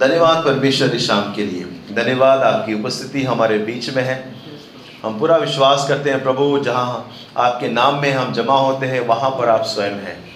धन्यवाद 0.00 0.44
परमेश्वर 0.44 0.98
शाम 0.98 1.34
के 1.34 1.46
लिए। 1.46 1.64
धन्यवाद, 1.94 2.40
आपकी 2.40 2.74
उपस्थिति 2.74 3.22
हमारे 3.22 3.58
बीच 3.58 3.96
में 3.96 4.02
है। 4.02 4.34
हम 5.04 5.18
पूरा 5.18 5.36
विश्वास 5.36 5.88
करते 5.88 6.10
हैं, 6.10 6.22
प्रभु, 6.22 6.62
जहाँ 6.64 7.10
आपके 7.36 7.68
नाम 7.68 8.00
में 8.00 8.12
हम 8.12 8.32
जमा 8.32 8.54
होते 8.54 8.86
हैं, 8.86 9.06
वहाँ 9.06 9.30
पर 9.30 9.48
आप 9.48 9.62
स्वयं 9.62 9.90
हैं। 9.90 10.30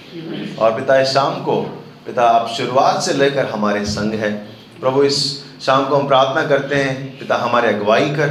और 0.56 0.74
पिता, 0.74 1.00
इस 1.00 1.08
शाम 1.08 1.35
को, 1.35 1.85
पिता, 2.06 2.22
आप 2.22 2.48
शुरुआत 2.48 3.03
से 3.03 3.12
लेकर 3.12 3.46
हमारे 3.46 3.85
संग 3.85 4.14
है। 4.14 4.32
प्रभु, 4.80 5.03
इस 5.03 5.45
शाम 5.62 5.87
को 5.87 5.96
हम 5.96 6.09
प्रार्थना 6.09 6.46
करते 6.46 6.75
हैं, 6.75 7.19
पिता, 7.19 7.37
हमारे 7.37 7.69
अगुवाई 7.69 8.11
कर। 8.11 8.29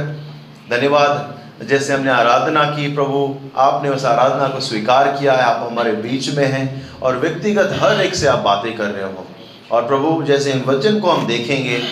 धन्यवाद, 0.70 1.38
जैसे 1.68 1.94
हमने 1.94 2.10
आराधना 2.10 2.64
की, 2.64 2.94
प्रभु, 2.94 3.36
आपने 3.56 3.90
उस 3.90 4.04
आराधना 4.04 4.48
को 4.48 4.60
स्वीकार 4.60 5.16
किया 5.20 5.32
है, 5.32 5.42
आप 5.42 5.68
हमारे 5.72 5.92
बीच 5.92 6.34
में 6.34 6.46
हैं 6.46 6.92
और 7.00 7.18
व्यक्तिगत 7.18 7.78
हर 7.82 8.00
एक 8.00 8.14
से 8.14 8.26
आप 8.26 8.38
बातें 8.38 8.76
कर 8.76 8.84
रहे 8.84 9.04
हो। 9.04 9.26
और 9.70 9.86
प्रभु, 9.86 10.22
जैसे 10.22 10.52
इन 10.52 10.64
वचन 10.64 11.00
को 11.00 11.10
हम 11.10 11.26
देखेंगे, 11.26 11.82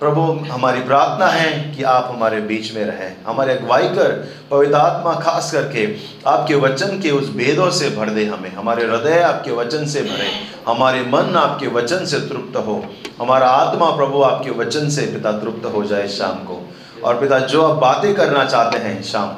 प्रभु, 0.00 0.20
हमारी 0.52 0.80
प्रार्थना 0.80 1.26
है 1.26 1.74
कि 1.74 1.82
आप 1.82 2.12
हमारे 2.14 2.40
बीच 2.40 2.74
में 2.74 2.84
रहें। 2.84 3.16
हमारे 3.26 3.54
अगुवाई 3.54 3.88
कर, 3.88 4.34
पवित्र 4.50 4.74
आत्मा 4.74 5.14
खास 5.14 5.52
करके 5.52 5.96
आपके 6.26 6.54
वचन 6.54 7.00
के 7.00 7.10
उस 7.10 7.30
भेदों 7.30 7.70
से 7.70 7.90
भर 7.90 8.08
दे 8.10 8.24
हमें। 8.24 8.52
हमारे 8.52 8.84
हृदय 8.84 9.20
आपके 9.20 9.50
वचन 9.50 9.86
से 9.86 10.00
भरे, 10.00 10.32
हमारे 10.68 11.00
मन 11.00 11.36
आपके 11.36 11.66
वचन 11.66 12.04
से 12.04 12.20
तृप्त 12.20 12.56
हो। 12.56 12.86
हमारा 13.20 13.46
आत्मा 13.46 13.90
प्रभु 13.90 14.22
आपके 14.22 14.50
वचन 14.50 14.88
से 14.90 15.02
पिता 15.02 15.32
तृप्त 15.32 15.66
हो 15.66 15.84
जाए 15.84 16.08
शाम 16.08 16.34
को। 16.34 16.70
और 17.04 17.20
पिता, 17.20 17.38
जो 17.38 17.62
आप 17.62 17.76
बातें 17.76 18.14
करना 18.14 18.44
चाहते 18.44 18.78
हैं 18.78 19.02
शाम, 19.02 19.34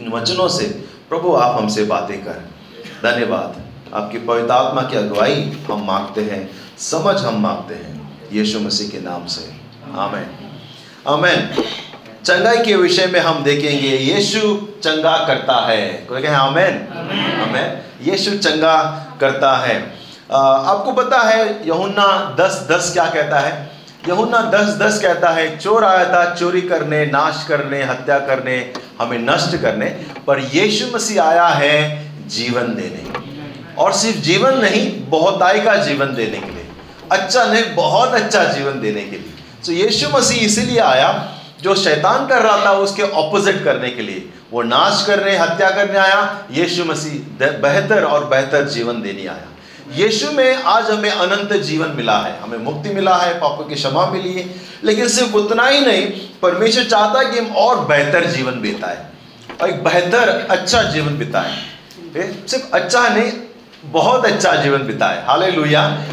इन 0.00 0.12
वचनों 0.12 0.48
से 0.48 0.64
प्रभु 1.08 1.34
आप 1.34 1.62
हमसे 1.62 1.84
बातें 1.84 2.24
कर। 2.24 2.48
धन्यवाद। 3.02 3.62
आपकी 3.94 4.18
पवित्र 4.18 4.50
आत्मा 4.50 4.82
की 4.82 4.96
अगुवाई 4.96 5.58
हम 5.70 5.86
मांगते 5.86 6.20
हैं। 6.20 6.50
समझ 6.78 7.20
हम 7.20 7.42
मांगते 7.42 7.74
हैं 7.74 8.18
यीशु 8.32 8.60
मसीह 8.60 8.88
के 8.88 9.00
नाम 9.00 9.26
से। 9.26 9.52
आमेन। 9.98 10.26
आमेन। 11.08 11.64
चंगाई 12.24 12.56
के 12.56 12.76
विषय 12.76 13.06
में 13.06 13.20
हम 13.20 13.42
देखेंगे 13.42 13.96
यीशु 13.96 14.40
चंगा 14.84 15.26
करता 15.26 15.66
है। 15.66 15.86
कोई 15.86 16.22
कहे 16.22 16.34
आमेन। 16.34 16.88
आमेन। 17.42 17.82
यीशु 18.10 18.30
चंगा 18.30 19.06
करता 19.20 19.56
है। 19.56 19.92
आ, 20.32 20.38
आपको 20.40 20.92
पता 20.92 21.20
है 21.20 21.68
यहुन्ना 21.68 22.36
दस 22.40 22.68
दस 22.70 22.92
क्या 22.92 23.04
कहता 23.04 23.40
है? 23.40 23.72
यहुन्ना 24.08 24.42
दस 24.42 24.76
दस 24.76 25.02
कहता 25.02 25.30
है 25.30 25.58
चोर 25.58 25.84
आया 25.84 26.04
था 26.04 26.34
चोरी 26.34 26.60
करने 26.60 27.06
नाश 27.06 27.46
करने 27.48 27.82
हत्या 27.82 28.18
करने 28.18 28.72
हमें 29.00 29.18
नष्ट 29.18 29.56
करने 29.56 29.86
पर 30.26 30.38
यीशु 30.38 30.96
मसीह 30.96 31.22
आया 31.22 31.46
है 31.46 32.06
जीवन 32.28 32.62
देने। 32.62 33.32
और 33.78 33.92
सिर्फ़ 33.92 34.18
जीवन 34.18 34.58
नहीं 34.58 35.10
बहुताई 35.10 35.60
का 35.60 35.76
जीवन 35.76 36.14
देने 36.14 36.38
के 36.38 36.50
लिए। 36.50 36.61
अच्छा 37.12 37.44
नहीं 37.44 37.74
बहुत 37.74 38.14
अच्छा 38.14 38.44
जीवन 38.44 38.80
देने 38.80 39.04
के 39.04 39.18
लिए। 39.18 39.34
तो 39.66 39.72
यीशु 39.72 40.08
मसीह 40.08 40.38
इसीलिए 40.38 40.78
आया, 40.78 41.38
जो 41.62 41.74
शैतान 41.74 42.26
कर 42.26 42.42
रहा 42.42 42.64
था, 42.64 42.72
उसके 42.72 43.02
ऑपोजिट 43.02 43.64
करने 43.64 43.90
के 43.90 44.02
लिए। 44.02 44.28
वो 44.52 44.62
नाश 44.62 45.04
करने, 45.06 45.36
हत्या 45.36 45.70
करने 45.70 45.98
आया, 45.98 46.44
यीशु 46.50 46.84
मसीह 46.84 47.46
बेहतर 47.46 48.04
और 48.04 48.24
बेहतर 48.24 48.68
जीवन 48.68 49.02
देने 49.02 49.26
आया। 49.26 49.48
यीशु 49.94 50.32
में 50.32 50.62
आज 50.62 50.90
हमें 50.90 51.10
अनंत 51.10 51.52
जीवन 51.52 51.88
मिला 51.88 52.18
है। 52.18 52.40
हमें 52.40 52.58
मुक्ति 52.58 52.88
मिला 52.88 53.16
है, 53.16 53.34
पापों 53.34 53.64
की 53.64 53.74
क्षमा 53.74 54.06
मिली 54.06 54.32
है। 54.32 54.54
लेकिन 54.84 55.08
सिर्फ़ 55.08 55.32
उतना 55.32 55.66
ही 55.66 55.80
नहीं, 55.80 56.06
परमेश्वर 56.42 56.84
चाहता 56.84 57.18
है 57.18 57.24
कि 57.24 57.38
हम 57.38 57.56
और 57.56 57.84
बेहतर 57.84 58.24
जीवन 58.24 58.60
बिताए। 58.60 59.06
और 59.60 59.68
एक 59.68 59.84
बेहतर 59.84 60.46
अच्छा 60.50 60.82
जीवन 60.82 61.18
बिताए। 61.18 61.56
सिर्फ़ 62.48 62.64
अच्छा 62.72 63.08
नहीं 63.08 63.32
बहुत 63.84 64.24
अच्छा 64.24 64.54
जीवन 64.54 64.78
बिताए। 64.78 65.26
हाले 65.26 65.46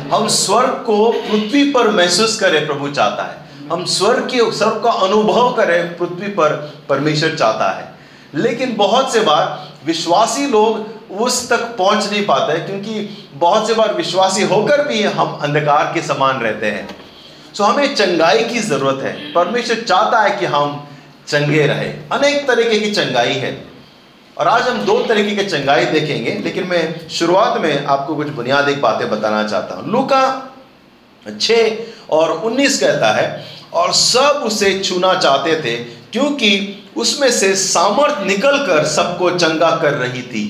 हम 0.09 0.27
स्वर्ग 0.27 0.69
को 0.69 1.11
पृथ्वी 1.11 1.71
पर 1.71 1.89
महसूस 1.89 2.39
करें, 2.39 2.67
प्रभु 2.67 2.89
चाहता 2.89 3.23
है। 3.23 3.37
हम 3.71 3.85
स्वर्ग 3.85 4.23
के 4.23 4.57
स्वर्ग 4.57 4.83
का 4.83 4.91
अनुभव 4.91 5.53
करें, 5.53 5.97
पृथ्वी 5.97 6.27
पर 6.27 6.73
परमेश्वर 6.89 7.35
चाहता 7.35 7.77
है। 7.77 7.95
लेकिन 8.35 8.75
बहुत 8.75 9.13
से 9.13 9.19
बार 9.19 9.69
विश्वासी 9.85 10.47
लोग 10.47 10.99
उस 11.21 11.49
तक 11.49 11.57
पहुँच 11.57 12.11
नहीं 12.11 12.25
पाते 12.25 12.59
क्योंकि 12.59 13.27
बहुत 13.33 13.67
से 13.67 13.73
बार 13.73 13.93
विश्वासी 13.93 14.43
होकर 14.43 14.87
भी 14.87 15.03
हम 15.03 15.39
अंधकार 15.41 15.91
के 15.93 16.01
समान 16.01 16.41
रहते 16.41 16.65
हैं। 16.65 16.87
सो 17.53 17.63
हमें 17.63 17.95
चंगाई 17.95 18.43
की 18.43 18.59
ज़रूरत 18.59 18.99
है। 19.03 19.33
परमेश्वर 19.33 19.75
चाहता 19.75 20.19
है 20.19 20.39
कि 20.39 20.45
हम 20.45 20.87
चंगे 21.27 21.67
रहे। 21.67 21.89
अनेक 22.11 22.47
तरीके 22.47 22.79
की 22.79 22.91
चंगाई 22.91 23.33
है। 23.33 23.68
और 24.39 24.47
आज 24.47 24.67
हम 24.67 24.77
दो 24.85 24.93
तरीके 25.03 25.35
के 25.35 25.43
चंगाई 25.43 25.85
देखेंगे, 25.85 26.31
लेकिन 26.43 26.67
मैं 26.67 27.07
शुरुआत 27.09 27.59
में 27.61 27.85
आपको 27.85 28.15
कुछ 28.15 28.27
बुनियादी 28.29 28.73
बातें 28.75 29.09
बताना 29.09 29.43
चाहता 29.43 29.75
हूँ। 29.75 29.91
लूका 29.91 30.21
छ 31.25 31.51
और 32.09 32.31
उन्नीस 32.31 32.79
कहता 32.79 33.11
है, 33.11 33.45
और 33.73 33.91
सब 33.93 34.41
उसे 34.45 34.79
छूना 34.79 35.13
चाहते 35.15 35.55
थे, 35.55 35.75
क्योंकि 36.11 36.51
उसमें 36.97 37.29
से 37.31 37.53
सामर्थ 37.55 38.23
निकलकर 38.27 38.85
सबको 38.87 39.29
चंगा 39.31 39.69
कर 39.81 39.93
रही 39.93 40.21
थी। 40.21 40.43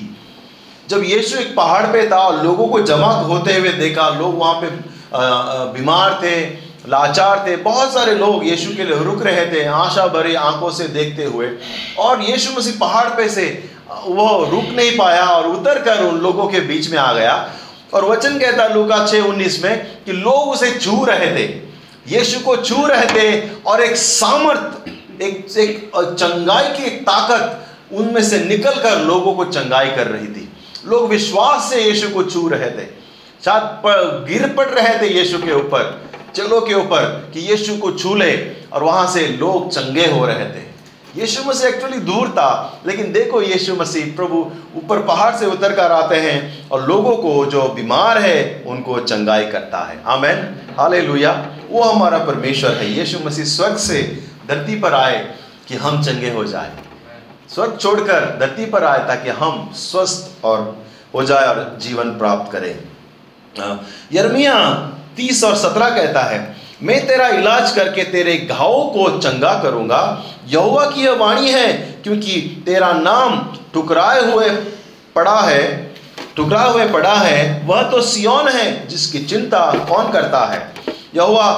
जब 0.88 1.02
यीशु 1.04 1.38
एक 1.38 1.54
पहाड़ 1.56 1.86
पे 1.86 2.08
था 2.10 2.18
और 2.18 2.42
लोगों 2.44 2.66
को 2.68 2.80
जमा 2.82 3.10
होते 3.24 3.54
हुए 3.54 3.72
देखा, 3.74 4.08
लोग 4.08 4.38
वहाँ 4.38 4.60
पे 4.60 4.68
बीमार 5.72 6.18
थे, 6.22 6.40
लाचार 6.88 7.44
थे, 7.46 7.56
बहुत 7.58 7.92
सारे 7.94 8.14
लोग 8.14 8.46
यीशु 8.46 8.76
के 8.76 8.84
लिए 8.84 9.02
रुक 9.04 9.22
रहे 9.22 9.46
थे, 9.46 9.64
आशा 9.66 10.06
भरी 10.08 10.34
आँखों 10.34 10.70
से 10.70 10.88
देखते 10.90 11.24
हुए। 11.24 11.50
और 11.98 12.22
यीशु 12.22 12.52
मसीह 12.52 12.78
पहाड़ 12.80 13.08
पे 13.08 13.28
से 13.28 13.48
वो 13.90 14.44
रुक 14.50 14.64
नहीं 14.66 14.96
पाया 14.98 15.24
और 15.24 15.46
उतर 15.46 15.82
कर 15.82 16.02
उन 16.04 16.18
लोगों 16.18 16.46
के 16.46 16.60
बीच 16.60 16.90
में 16.90 16.98
आ 16.98 17.12
गया। 17.12 17.34
और 17.94 18.04
वचन 18.04 18.38
कहता 18.38 18.66
लूका 18.66 19.06
छः 19.06 19.22
उन्नीस 19.22 19.62
में 19.64 20.04
कि 20.04 20.12
लोग 20.12 20.48
उसे 20.48 20.70
छू 20.72 21.04
रहे 21.04 21.34
थे। 21.36 21.46
यीशु 22.08 22.40
को 22.40 22.56
छू 22.56 22.86
रहे 22.86 23.06
थे 23.06 23.48
और 23.66 23.80
एक 23.80 23.96
सामर्थ, 23.96 24.88
एक 25.22 25.58
एक 25.58 25.90
चंगाई 25.94 26.68
की 26.68 26.84
एक 26.84 27.02
ताकत 27.02 27.66
उनमें 27.92 28.22
से 28.24 28.38
निकलकर 28.38 28.98
लोगों 28.98 29.34
को 29.34 29.44
चंगाई 29.44 29.90
कर 29.90 30.06
रही 30.06 30.26
थी। 30.26 30.48
लोग 30.86 31.08
विश्वास 31.08 31.70
से 31.70 31.82
यीशु 31.82 32.08
को 32.08 32.22
छू 32.22 32.48
रहे 32.48 32.70
थे। 32.70 32.86
शायद 33.44 34.24
गिर 34.28 34.48
पड़ 34.48 34.68
रहे 34.68 34.98
थे 34.98 35.12
यीशु 35.14 35.38
के 35.38 35.52
ऊपर, 35.52 36.00
चलो 36.34 36.60
के 36.60 36.74
ऊपर 36.74 37.30
कि 37.34 37.40
यीशु 37.40 37.76
को 37.76 37.90
छू 37.92 38.14
ले 38.14 38.32
और 38.72 38.82
वहाँ 38.84 39.06
से 39.12 39.26
लोग 39.28 39.70
चंगे 39.70 40.06
हो 40.06 40.26
रहे 40.26 40.44
थे। 40.46 40.69
यीशु 41.16 41.42
मसीह 41.44 41.68
एक्चुअली 41.68 41.98
दूर 41.98 42.28
था, 42.28 42.80
लेकिन 42.86 43.12
देखो 43.12 43.42
यीशु 43.42 43.74
मसीह 43.74 44.16
प्रभु 44.16 44.38
ऊपर 44.76 45.02
पहाड़ 45.02 45.34
से 45.36 45.46
उतर 45.46 45.72
कर 45.72 45.92
आते 45.92 46.16
हैं 46.16 46.68
और 46.68 46.88
लोगों 46.88 47.16
को 47.16 47.46
जो 47.46 47.62
बीमार 47.68 48.18
है, 48.18 48.64
उनको 48.66 49.00
चंगाई 49.00 49.46
करता 49.46 49.78
है। 49.78 50.02
आमेन। 50.06 50.60
हाले 50.78 51.00
वो 51.70 51.82
हमारा 51.82 52.18
परमेश्वर 52.18 52.70
है। 52.70 52.92
यीशु 52.92 53.18
मसीह 53.24 53.44
स्वर्ग 53.44 53.76
से 53.76 54.24
धरती 54.48 54.80
पर 54.80 54.94
आए 54.94 55.34
कि 55.68 55.76
हम 55.76 56.02
चंगे 56.02 56.30
हो 56.30 56.44
जाए। 56.44 56.70
स्वर्ग 57.54 57.78
छोड़कर 57.80 58.38
धरती 58.40 58.66
पर 58.66 58.84
आए 58.84 58.98
ताकि 58.98 59.30
हम 59.30 59.70
स्वस्थ 59.74 60.44
और 60.44 60.84
हो 61.14 61.22
जाए 61.22 61.46
और 61.46 61.78
जीवन 61.80 62.10
प्राप्त 62.10 62.52
करें। 62.52 62.78
यर्मिया 64.12 64.54
तीस 65.16 65.44
और 65.44 65.56
सत्रह 65.56 65.90
कहता 65.90 66.22
है 66.22 66.59
मैं 66.82 67.06
तेरा 67.06 67.28
इलाज 67.28 67.72
करके 67.72 68.02
तेरे 68.04 68.36
घाव 68.50 68.74
को 68.88 69.08
चंगा 69.18 69.52
करूँगा। 69.62 70.02
यहुआ 70.48 70.84
की 70.90 71.04
यह 71.04 71.12
वाणी 71.12 71.50
है, 71.50 71.72
क्योंकि 72.02 72.40
तेरा 72.66 72.92
नाम 72.92 73.38
ठुकराए 73.74 74.20
हुए 74.30 74.48
पड़ा 75.16 75.40
है 75.40 75.62
टुकरा 76.36 76.62
हुए 76.62 76.88
पड़ा 76.88 77.14
है, 77.14 77.62
वह 77.66 77.82
तो 77.82 78.00
सियोन 78.02 78.48
है, 78.48 78.88
जिसकी 78.88 79.18
चिंता 79.18 79.60
कौन 79.88 80.10
करता 80.12 80.44
है? 80.46 80.60
यहुआ 81.14 81.48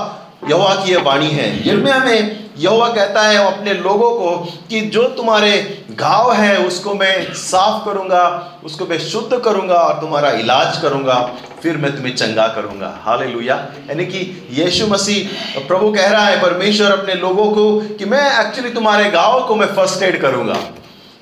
यहुआ 0.51 0.75
की 0.75 0.93
यह 0.93 1.03
वाणी 1.03 1.29
है। 1.29 1.69
यर्मिया 1.69 1.99
में 1.99 2.42
यहुआ 2.59 2.89
कहता 2.89 3.23
है 3.23 3.37
अपने 3.47 3.75
लोगों 3.75 4.11
को 4.11 4.37
कि 4.71 4.81
जो 4.89 5.03
तुम्हारे 5.11 5.53
घाव 5.91 6.33
है, 6.33 6.57
उसको 6.59 6.95
मैं 6.95 7.33
साफ़ 7.35 7.85
करूँगा, 7.85 8.25
उसको 8.65 8.87
मैं 8.87 8.99
शुद्ध 9.01 9.39
करूँगा 9.39 9.75
और 9.75 10.01
तुम्हारा 10.01 10.31
इलाज 10.31 10.77
करूँगा, 10.83 11.19
फिर 11.63 11.77
मैं 11.77 11.95
तुम्हें 11.97 12.15
चंगा 12.17 12.47
करूँगा। 12.49 12.89
हाल 13.03 13.23
यानी 13.43 14.05
कि 14.07 14.21
यीशु 14.53 14.87
मसीह 14.87 15.59
प्रभु 15.69 15.93
कह 15.93 16.11
रहा 16.11 16.27
है, 16.27 16.41
परमेश्वर 16.43 16.91
अपने 16.91 17.15
लोगों 17.15 17.51
को 17.53 17.81
कि 17.97 18.05
मैं 18.05 18.25
एक्चुअली 18.41 18.71
तुम्हारे 18.71 19.11
गाँव 19.11 19.47
को 19.49 19.57
मैं 19.57 19.75
फ़र्स्ट 19.75 20.03
एड 20.03 20.21
करूँगा। 20.21 20.61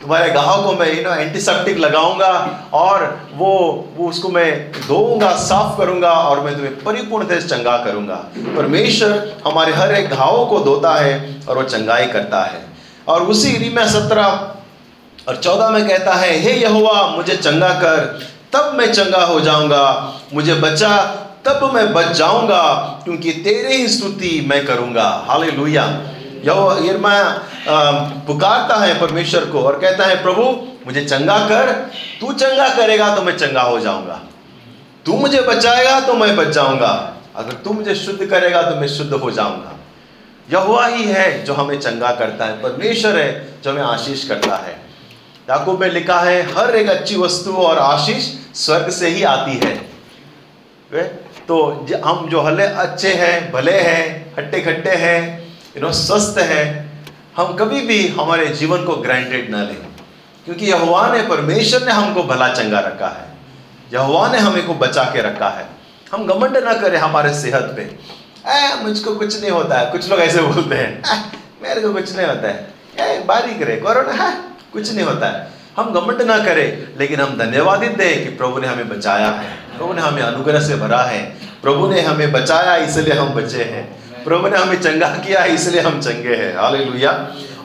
तुम्हारे 0.01 0.31
गाँव 0.31 0.63
को 0.65 0.73
मैं 0.73 0.87
यू 0.93 1.03
नो 1.03 1.15
एंटीसेप्टिक 1.15 1.79
लगाऊँगा 1.79 2.29
और 2.75 3.03
वो 3.35 3.51
वो 3.97 4.09
उसको 4.09 4.29
मैं 4.29 4.51
धोऊँगा, 4.73 5.31
साफ़ 5.39 5.77
करूँगा 5.79 6.11
और 6.11 6.41
मैं 6.41 6.55
तुम्हें 6.55 6.83
परिपूर्ण 6.85 7.27
से 7.29 7.41
चंगा 7.43 7.77
करूँगा। 7.77 8.15
परमेश्वर 8.57 9.33
हमारे 9.47 9.73
हर 9.73 9.95
एक 9.95 10.11
घावों 10.11 10.47
को 10.47 10.61
धोता 10.61 10.95
है 10.95 11.43
और 11.49 11.57
वो 11.57 11.63
चंगाई 11.65 12.07
करता 12.07 12.43
है। 12.45 12.65
और 13.09 13.23
उसी 13.25 13.57
रिमा 13.59 13.87
सत्रह 13.89 15.29
और 15.29 15.37
चौदह 15.37 15.69
में 15.69 15.89
कहता 15.89 16.15
है, 16.15 16.39
हे 16.39 16.53
यहुआ 16.53 17.07
मुझे 17.17 17.37
चंगा 17.37 17.69
कर, 17.75 17.99
तब 18.53 18.75
मैं 18.75 18.93
चंगा 18.93 19.25
हो 19.25 19.41
जाऊँगा। 19.41 20.13
मुझे 20.35 20.55
बचा, 20.55 20.97
तब 21.47 21.71
मैं 21.75 21.93
बच 21.93 22.13
जाऊँगा, 22.13 22.63
क्योंकि 23.05 23.33
तेरे 23.45 23.77
ही 23.77 23.89
स्तुति 23.89 24.41
मैं 24.49 24.65
करूँगा। 24.67 25.09
हाले 25.29 25.51
लुया 25.51 25.85
यरमा 26.45 27.13
पुकारता 27.69 28.77
है 28.77 29.01
परमेश्वर 29.01 29.45
को 29.45 29.63
और 29.63 29.79
कहता 29.79 30.05
है, 30.05 30.23
प्रभु, 30.23 30.43
मुझे 30.87 31.05
चंगा 31.05 31.39
कर, 31.39 31.73
तू 32.21 32.33
चंगा 32.33 32.69
करेगा 32.69 33.17
तो 33.17 33.23
मैं 33.23 33.37
चंगा 33.39 33.63
हो 33.63 33.81
जाऊँगा। 33.81 34.21
तू 35.07 35.17
मुझे 35.17 35.41
बचाएगा 35.41 36.01
तो 36.01 36.15
मैं 36.15 36.37
बच 36.37 36.49
जाऊँगा। 36.49 37.17
अगर 37.37 37.53
तू 37.53 37.73
मुझे 37.73 37.95
शुद्ध 37.95 38.27
करेगा 38.27 38.63
तो 38.63 38.77
मैं 38.77 38.89
शुद्ध 38.89 39.13
हो 39.13 39.31
जाऊँगा। 39.31 39.77
यह 40.53 40.87
ही 40.87 41.05
है 41.05 41.45
जो 41.45 41.55
हमें 41.55 41.81
चंगा 41.81 42.13
करता 42.13 42.45
है। 42.45 42.63
परमेश्वर 42.63 43.17
है 43.17 43.61
जो 43.63 43.71
हमें 43.71 43.83
आशीष 43.83 44.29
करता 44.29 44.57
है। 44.57 44.73
याकूब 45.51 45.81
में 45.81 45.89
लिखा 45.89 46.21
है, 46.21 46.43
हर 46.55 46.77
एक 46.77 46.89
अच्छी 46.89 47.17
वस्तु 47.17 47.53
और 47.53 47.79
आशीष 47.79 48.25
स्वर्ग 48.55 48.91
से 48.91 49.09
ही 49.09 49.23
आती 49.23 49.57
है। 49.57 49.75
वे? 50.93 51.03
तो 51.49 51.87
हम 52.05 52.29
जो 52.29 52.41
हले 52.41 52.63
अच्छे 52.63 53.13
हैं, 53.15 53.53
भले 53.53 53.79
हैं, 53.81 54.35
हट्टे 54.39 54.61
खट्टे 54.61 54.91
हैं 54.91 55.51
नो 55.77 55.93
स्वस्थ 55.93 56.39
हैं 56.39 56.90
हम 57.37 57.53
कभी 57.57 57.81
भी 57.81 58.09
हमारे 58.09 58.47
जीवन 58.47 58.85
को 58.85 58.97
ग्रांटेड 58.97 59.51
ना 59.51 59.63
लें 59.63 59.77
क्योंकि 60.45 60.67
यहुआ 60.67 61.13
ने 61.15 61.23
परमेश्वर 61.23 61.83
ने 61.83 61.93
हमको 61.93 62.23
भला 62.23 62.49
चंगा 62.49 62.81
रखा 62.81 63.09
है। 63.09 63.27
यहुआ 63.93 64.33
ने 64.33 64.39
हमें 64.39 64.67
को 64.67 64.75
बचा 64.75 65.05
के 65.05 65.23
रखा 65.23 65.49
है। 65.49 65.67
हम 66.13 66.27
घमंड 66.27 66.57
ना 66.57 66.75
करें 66.75 66.99
हमारे 66.99 67.35
सेहत 67.35 67.73
पे। 67.77 67.83
ए, 67.83 68.75
मुझको 68.83 69.15
कुछ 69.15 69.41
नहीं 69.41 69.51
होता 69.51 69.79
है। 69.79 69.91
कुछ 69.91 70.11
लोग 70.11 70.21
ऐसे 70.21 70.43
बोलते 70.43 70.75
हैं 70.75 71.33
मेरे 71.63 71.81
को 71.81 71.93
कुछ 71.93 72.17
नहीं 72.17 72.27
होता 72.27 72.49
है। 72.49 72.75
ए, 73.01 73.23
बारीक 73.25 73.63
रहे 73.63 73.77
कोरोना 73.77 74.23
है 74.25 74.37
कुछ 74.73 74.93
नहीं 74.93 75.07
होता 75.07 75.27
है। 75.27 75.49
हम 75.77 75.93
घमंड 75.93 76.23
ना 76.23 76.39
करें 76.39 76.99
लेकिन 76.99 77.21
हम 77.21 77.39
धन्यवादित 77.39 77.97
दें 77.97 78.25
कि 78.25 78.37
प्रभु 78.37 78.61
ने 78.61 78.69
हमें 78.69 78.89
बचाया 78.89 79.27
है। 79.27 79.57
प्रभु 79.79 79.93
ने 79.93 80.03
हमें 80.03 80.23
अनुग्रह 80.23 80.61
से 80.61 80.77
भरा 80.77 81.03
है। 81.03 81.23
प्रभु 81.63 81.87
ने 81.87 82.01
हमें 82.01 82.33
बचाया 82.33 82.77
इसलिए 82.77 83.15
हम 83.15 83.29
बचे 83.29 83.65
हैं। 83.65 84.00
प्रभु 84.25 84.49
ने 84.49 84.57
हमें 84.57 84.81
चंगा 84.83 85.09
किया 85.17 85.41
है 85.41 85.55
इसलिए 85.55 85.81
हम 85.81 86.01
चंगे 86.01 86.35
हैं। 86.37 86.55
हालेलुया। 86.57 87.13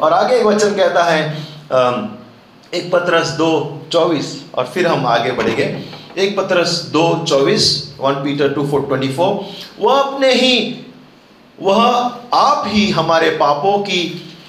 और 0.01 0.13
आगे 0.13 0.35
एक 0.35 0.45
वचन 0.45 0.75
कहता 0.75 1.03
है 1.03 1.21
एक 2.73 2.89
पत्रस 2.91 3.27
दो 3.29 3.49
चौबीस, 3.91 4.29
और 4.55 4.65
फिर 4.65 4.87
हम 4.87 5.05
आगे 5.05 5.31
बढ़ेंगे। 5.31 5.63
एक 6.17 6.35
पत्रस 6.37 6.69
दो 6.93 7.03
चौबीस, 7.27 7.95
one 7.99 8.13
Peter 8.23 8.49
two 8.49 8.67
four 8.67 8.81
twenty 8.81 9.07
four. 9.13 9.29
वह 9.79 9.99
अपने 9.99 10.31
ही, 10.33 10.85
वह 11.59 11.83
आप 12.33 12.63
ही 12.67 12.89
हमारे 12.91 13.29
पापों 13.37 13.77
की, 13.79 14.01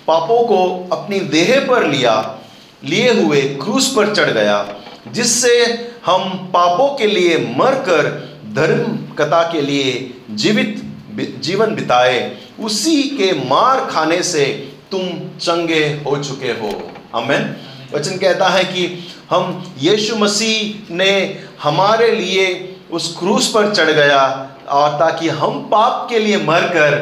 पापों 0.07 0.43
को 0.45 0.89
अपनी 0.93 1.21
देह 1.21 1.67
पर 1.69 1.87
लिया, 1.87 2.15
लिए 2.85 3.13
हुए 3.13 3.41
क्रूस 3.63 3.93
पर 3.97 4.15
चढ़ 4.15 4.31
गया, 4.31 4.67
जिससे 5.13 5.55
हम 6.07 6.51
पापों 6.55 6.89
के 6.97 7.07
लिए 7.07 7.39
मरकर 7.59 8.11
धर्म 8.55 8.97
कथा 9.15 9.43
के 9.43 9.61
लिए 9.61 9.93
जीवित 10.31 10.83
जीवन 11.17 11.75
बिताए, 11.75 12.37
उसी 12.61 13.03
के 13.03 13.33
मार 13.49 13.85
खाने 13.87 14.23
से 14.23 14.45
तुम 14.91 15.09
चंगे 15.41 15.85
हो 16.07 16.17
चुके 16.25 16.51
हो। 16.53 16.71
अमेन 17.15 17.55
वचन 17.95 18.17
कहता 18.19 18.49
है 18.49 18.65
कि 18.65 18.87
हम 19.31 19.75
यीशु 19.79 20.17
मसीह 20.17 20.95
ने 20.95 21.13
हमारे 21.63 22.11
लिए 22.13 22.75
उस 22.91 23.17
क्रूस 23.19 23.51
पर 23.51 23.73
चढ़ 23.75 23.91
गया, 23.91 24.53
और 24.69 24.91
ताकि 24.91 25.29
हम 25.29 25.61
पाप 25.63 26.07
के 26.11 26.19
लिए 26.19 26.37
मरकर 26.37 26.95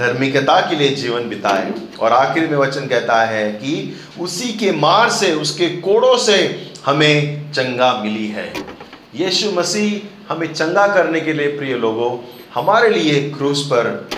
धार्मिकता 0.00 0.60
के 0.60 0.76
लिए 0.76 0.88
जीवन 0.88 1.28
बिताए। 1.28 1.72
और 2.00 2.12
आखिर 2.12 2.48
में 2.48 2.56
वचन 2.58 2.86
कहता 2.86 3.24
है 3.24 3.50
कि 3.52 3.96
उसी 4.20 4.52
के 4.52 4.70
मार 4.72 5.10
से, 5.10 5.32
उसके 5.32 5.68
कोड़ों 5.68 6.16
से 6.18 6.38
हमें 6.86 7.52
चंगा 7.52 7.92
मिली 7.94 8.26
है। 8.28 8.52
यीशु 9.14 9.50
मसीह 9.50 10.32
हमें 10.32 10.52
चंगा 10.54 10.86
करने 10.86 11.20
के 11.20 11.32
लिए 11.32 11.46
प्रिय 11.46 11.74
लोगों 11.74 12.10
हमारे 12.54 12.88
लिए 12.90 13.18
क्रूस 13.30 13.62
पर 13.62 14.08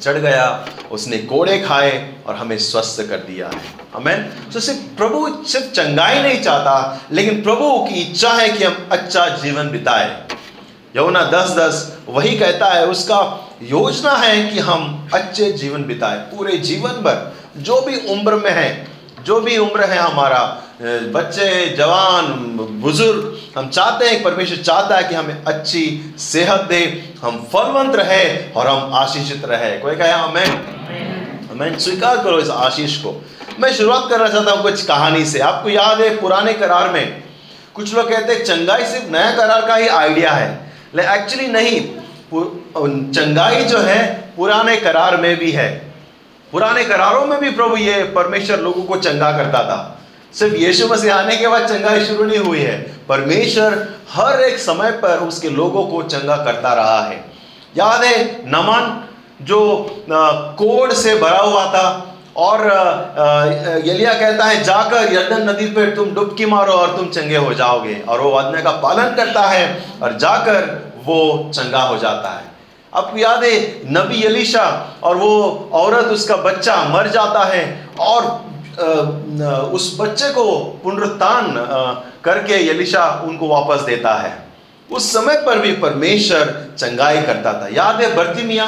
चढ़ 0.00 0.16
गया, 0.16 0.66
उसने 0.90 1.18
कोड़े 1.18 1.58
खाए 1.60 1.92
और 2.26 2.34
हमें 2.34 2.56
स्वस्थ 2.58 3.00
कर 3.08 3.16
दिया 3.16 3.48
है। 3.48 3.60
हमें 3.94 4.50
तो 4.50 4.60
सिर्फ़ 4.60 4.80
प्रभु 4.96 5.44
सिर्फ़ 5.44 5.66
चंगाई 5.66 6.22
नहीं 6.22 6.40
चाहता, 6.42 7.00
लेकिन 7.12 7.42
प्रभु 7.42 7.68
की 7.84 7.94
इच्छा 7.94 8.32
है 8.32 8.48
कि 8.48 8.64
हम 8.64 8.88
अच्छा 8.92 9.28
जीवन 9.36 9.70
बिताए। 9.70 10.08
यमुना 10.96 11.22
दस 11.24 11.50
दस 11.50 11.98
वही 12.08 12.36
कहता 12.38 12.70
है, 12.70 12.86
उसका 12.86 13.20
योजना 13.62 14.12
है 14.12 14.50
कि 14.50 14.58
हम 14.58 15.10
अच्छे 15.14 15.52
जीवन 15.52 15.84
बिताए, 15.84 16.16
पूरे 16.16 16.56
जीवन 16.58 17.02
भर, 17.02 17.36
जो 17.56 17.80
भी 17.80 17.96
उम्र 18.12 18.34
में 18.34 18.50
है, 18.50 18.86
जो 19.24 19.40
भी 19.40 19.56
उम्र 19.58 19.84
है 19.84 19.98
हमारा 19.98 20.42
बच्चे 20.82 21.46
जवान 21.76 22.26
बुज़ुर्ग 22.82 23.58
हम 23.58 23.68
चाहते 23.68 24.06
हैं 24.08 24.22
परमेश्वर 24.22 24.58
चाहता 24.58 24.96
है 24.96 25.02
कि 25.04 25.14
हमें 25.14 25.42
अच्छी 25.44 26.14
सेहत 26.18 26.60
दे 26.60 26.78
हम 27.22 27.36
फलवंत 27.52 27.96
रहे 27.96 28.24
और 28.52 28.66
हम 28.66 28.94
आशीषित 28.94 29.44
रहे। 29.44 29.76
कोई 29.78 29.96
कहे 29.96 30.12
हमें 30.12 31.58
मैं 31.58 31.78
स्वीकार 31.78 32.22
करो 32.24 32.38
इस 32.38 32.50
आशीष 32.50 32.96
को। 32.96 33.12
मैं 33.60 33.72
शुरुआत 33.74 34.08
करना 34.10 34.28
चाहता 34.28 34.52
हूँ 34.52 34.62
कुछ 34.62 34.84
कहानी 34.86 35.24
से। 35.24 35.38
आपको 35.40 35.68
याद 35.68 36.00
है 36.00 36.16
पुराने 36.20 36.52
करार 36.52 36.90
में 36.90 37.22
कुछ 37.74 37.94
लोग 37.94 38.10
कहते 38.10 38.32
हैं 38.32 38.44
चंगाई 38.44 38.84
सिर्फ़ 38.86 39.10
नया 39.12 39.30
करार 39.36 39.66
का 39.66 39.76
ही 39.76 39.88
आइडिया 39.88 40.32
है। 40.32 40.48
लेकिन 40.94 41.12
एक्चुअली 41.12 41.48
नहीं। 41.48 41.80
चंगाई 43.12 43.64
जो 43.64 43.78
है 43.78 44.02
पुराने 44.36 44.76
करार 44.78 45.16
में 45.16 45.36
भी 45.38 45.50
है। 45.52 45.70
पुराने 46.52 46.84
करारों 46.84 47.24
में 47.26 47.38
भी 47.40 47.50
प्रभु 47.50 47.76
ये 47.76 48.02
परमेश्वर 48.14 48.60
लोगों 48.60 48.82
को 48.82 48.96
चंगा 48.96 49.32
करता 49.32 49.64
था। 49.64 49.96
सिर्फ़ 50.34 50.54
यीशु 50.56 50.86
मसीह 50.88 51.14
आने 51.14 51.36
के 51.36 51.48
बाद 51.48 51.66
चंगाई 51.68 52.04
शुरू 52.04 52.24
नहीं 52.24 52.38
हुई 52.38 52.60
है। 52.60 52.76
परमेश्वर 53.08 53.86
हर 54.12 54.40
एक 54.40 54.58
समय 54.58 54.90
पर 55.00 55.18
उसके 55.18 55.48
लोगों 55.50 55.82
को 55.84 56.02
चंगा 56.04 56.36
करता 56.36 56.72
रहा 56.74 57.00
है। 57.00 57.24
याद 57.76 58.04
है, 58.04 58.22
नमन 58.46 59.08
जो 59.42 59.60
कोड 60.58 60.92
से 60.92 61.14
भरा 61.14 61.38
हुआ 61.38 61.64
था 61.66 61.86
और 62.36 62.60
यलिया 63.86 64.12
कहता 64.14 64.44
है, 64.44 64.62
जाकर 64.64 65.12
यर्दन 65.12 65.48
नदी 65.50 65.66
पर 65.66 65.94
तुम 65.96 66.14
डुबकी 66.14 66.46
मारो 66.46 66.72
और 66.72 66.96
तुम 66.96 67.08
चंगे 67.08 67.36
हो 67.36 67.54
जाओगे। 67.54 67.94
और 68.08 68.20
वो 68.20 68.30
आज्ञा 68.32 68.60
का 68.60 68.70
पालन 68.80 69.14
करता 69.16 69.42
है 69.42 69.64
और 70.02 70.16
जाकर 70.16 70.68
वो 71.04 71.50
चंगा 71.54 71.82
हो 71.82 71.96
जाता 71.98 72.30
है। 72.30 72.44
आपको 72.92 73.18
याद 73.18 73.44
है, 73.44 73.58
नबी 73.92 74.24
यलीशा 74.26 74.64
और 75.02 75.16
वो 75.16 75.70
औरत, 75.72 76.06
उसका 76.06 76.36
बच्चा 76.38 76.76
मर 76.84 77.08
जाता 77.08 77.44
है 77.44 77.88
और 78.00 78.24
उस 78.80 79.96
बच्चे 80.00 80.28
को 80.32 80.44
पुनरुत्थान 80.84 81.54
करके 82.24 82.66
यलिशा 82.68 83.08
उनको 83.24 83.48
वापस 83.48 83.82
देता 83.82 84.14
है। 84.14 84.32
उस 84.90 85.12
समय 85.12 85.42
पर 85.46 85.58
भी 85.58 85.72
परमेश्वर 85.72 86.54
चंगाई 86.78 87.20
करता 87.22 87.52
था। 87.52 87.68
याद 87.72 88.00
है 88.02 88.14
बर्ती 88.16 88.42
मिया 88.42 88.64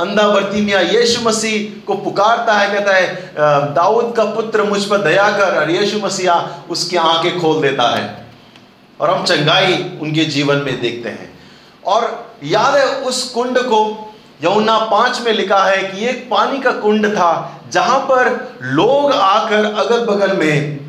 अंधा 0.00 0.28
बर्ती 0.28 0.60
मिया 0.60 0.80
यीशु 0.80 1.20
मसीह 1.22 1.86
को 1.86 1.94
पुकारता 1.94 2.54
है, 2.54 2.68
कहता 2.74 2.94
है 2.94 3.74
दाऊद 3.74 4.12
का 4.16 4.24
पुत्र 4.24 4.62
मुझ 4.62 4.84
पर 4.84 4.98
दया 4.98 5.28
कर 5.30 5.56
और 5.60 5.70
यीशु 5.70 5.98
मसीह 5.98 6.32
उसकी 6.70 6.96
आँखें 6.96 7.40
खोल 7.40 7.60
देता 7.62 7.88
है। 7.88 8.26
और 9.00 9.10
हम 9.10 9.24
चंगाई 9.24 9.74
उनके 10.02 10.24
जीवन 10.26 10.56
में 10.56 10.80
देखते 10.80 11.08
हैं। 11.08 11.32
और 11.86 12.34
याद 12.44 12.76
है 12.76 12.86
उस 13.02 13.22
कुंड 13.30 13.58
को 13.58 14.07
यमुना 14.44 14.78
पाँच 14.78 15.20
में 15.20 15.32
लिखा 15.32 15.64
है 15.64 15.82
कि 15.82 16.06
एक 16.06 16.28
पानी 16.30 16.58
का 16.58 16.72
कुंड 16.72 17.06
था, 17.14 17.60
जहाँ 17.72 17.98
पर 18.00 18.58
लोग 18.62 19.12
आकर 19.12 19.64
अगल 19.64 20.04
बगल 20.06 20.36
में 20.36 20.80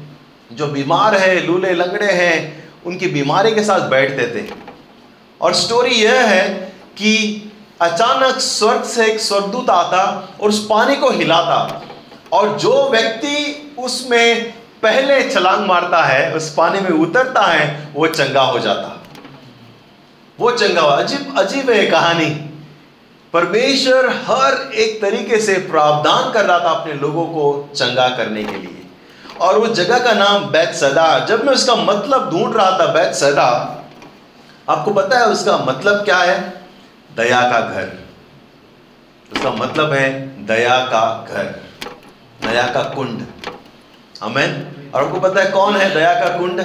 जो 0.52 0.68
बीमार 0.68 1.16
है, 1.16 1.48
लूले 1.48 1.74
लंगड़े 1.74 2.12
हैं, 2.12 2.70
उनकी 2.86 3.08
बीमारी 3.08 3.56
के 3.56 3.64
साथ 3.64 3.80
बैठते 3.80 4.28
थे। 4.28 4.48
और 5.42 5.54
स्टोरी 5.54 5.90
यह 5.90 6.20
है 6.20 6.50
कि 6.98 7.46
अचानक 7.82 8.36
स्वर्ग 8.36 8.84
से 8.84 9.06
एक 9.06 9.20
स्वर्गदूत 9.20 9.70
आता 9.70 10.30
और 10.42 10.50
उस 10.50 10.68
पानी 10.70 10.96
को 10.96 11.10
हिलाता 11.10 11.82
और 12.32 12.58
जो 12.58 12.90
व्यक्ति 12.90 13.76
उसमें 13.80 14.54
पहले 14.84 15.30
छलांग 15.30 15.66
मारता 15.66 16.04
है, 16.04 16.36
उस 16.36 16.54
पानी 16.54 16.80
में 16.80 16.90
उतरता 16.90 17.42
है, 17.42 17.88
वो 17.96 18.08
चंगा 18.08 18.42
हो 18.42 18.60
जाता। 18.60 19.04
वो 20.40 20.52
चंगा 20.52 20.82
हुआ 20.82 20.96
अजीब 20.96 21.40
अजीब 21.40 21.70
है 21.70 21.86
कहानी। 21.86 22.49
परमेश्वर 23.34 24.10
हर 24.28 24.54
एक 24.74 25.02
तरीके 25.02 25.40
से 25.40 25.54
प्रावधान 25.72 26.32
कर 26.34 26.46
रहा 26.46 26.60
था 26.60 26.70
अपने 26.72 26.94
लोगों 26.94 27.26
को 27.26 27.70
चंगा 27.76 28.08
करने 28.10 28.44
के 28.44 28.58
लिए। 28.58 28.86
और 29.42 29.58
वो 29.60 29.68
जगह 29.74 30.00
का 30.00 30.12
नाम 30.14 30.46
बैत 30.46 30.74
सदा 30.76 31.08
जब 31.26 31.44
मैं 31.46 31.54
उसका 31.54 31.76
मतलब 31.76 32.30
ढूंढ 32.32 32.56
रहा 32.56 32.72
था 32.80 32.86
बैत 32.94 33.14
सदा 33.16 33.50
आपको 34.70 34.94
पता 34.94 35.20
है 35.20 35.26
उसका 35.26 35.58
मतलब 35.58 36.04
क्या 36.06 36.18
है? 36.18 36.40
दया 37.18 37.42
का 37.42 37.60
घर। 37.62 37.88
उसका 39.32 39.52
मतलब 39.52 39.94
है 39.94 40.10
दया 40.46 40.78
का 40.86 41.28
घर, 41.32 41.44
दया 42.42 42.68
का 42.68 42.84
कुंड। 42.96 43.26
हमें 44.24 44.92
और 44.92 45.04
आपको 45.04 45.20
पता 45.20 45.42
है 45.42 45.52
कौन 45.52 45.76
है 45.76 45.94
दया 45.94 46.14
का 46.14 46.38
कुंड? 46.38 46.62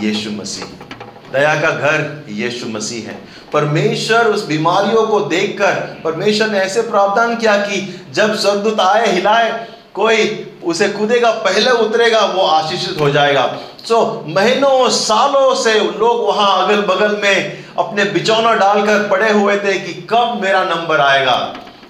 यीशु 0.00 0.30
मसीह। 0.30 0.93
दया 1.34 1.54
का 1.60 1.70
घर 1.70 2.24
यीशु 2.30 2.66
मसीह 2.68 3.08
है। 3.08 3.18
परमेश्वर 3.52 4.26
उस 4.28 4.46
बीमारियों 4.46 5.06
को 5.06 5.20
देखकर 5.28 5.74
परमेश्वर 6.04 6.48
ने 6.48 6.58
ऐसे 6.60 6.82
प्रावधान 6.84 7.36
किया 7.36 7.56
कि 7.58 7.80
जब 8.12 8.34
स्वर्गदूत 8.36 8.80
आए 8.82 9.12
हिलाए 9.12 9.52
कोई 9.94 10.26
उसे 10.64 10.88
कूदेगा 10.90 11.30
पहले 11.42 11.70
उतरेगा 11.80 12.20
वो 12.28 12.42
आशीषित 12.42 13.00
हो 13.00 13.10
जाएगा। 13.10 13.46
सो 13.80 13.94
so, 13.94 14.36
महीनों 14.36 14.88
सालों 14.90 15.54
से 15.54 15.74
लोग 15.74 16.24
वहाँ 16.26 16.64
अगल 16.64 16.80
बगल 16.84 17.16
में 17.22 17.64
अपने 17.78 18.04
बिचौना 18.12 18.52
डालकर 18.54 19.06
पड़े 19.08 19.30
हुए 19.32 19.56
थे 19.58 19.78
कि 19.80 19.92
कब 20.10 20.40
मेरा 20.42 20.62
नंबर 20.64 21.00
आएगा 21.00 21.36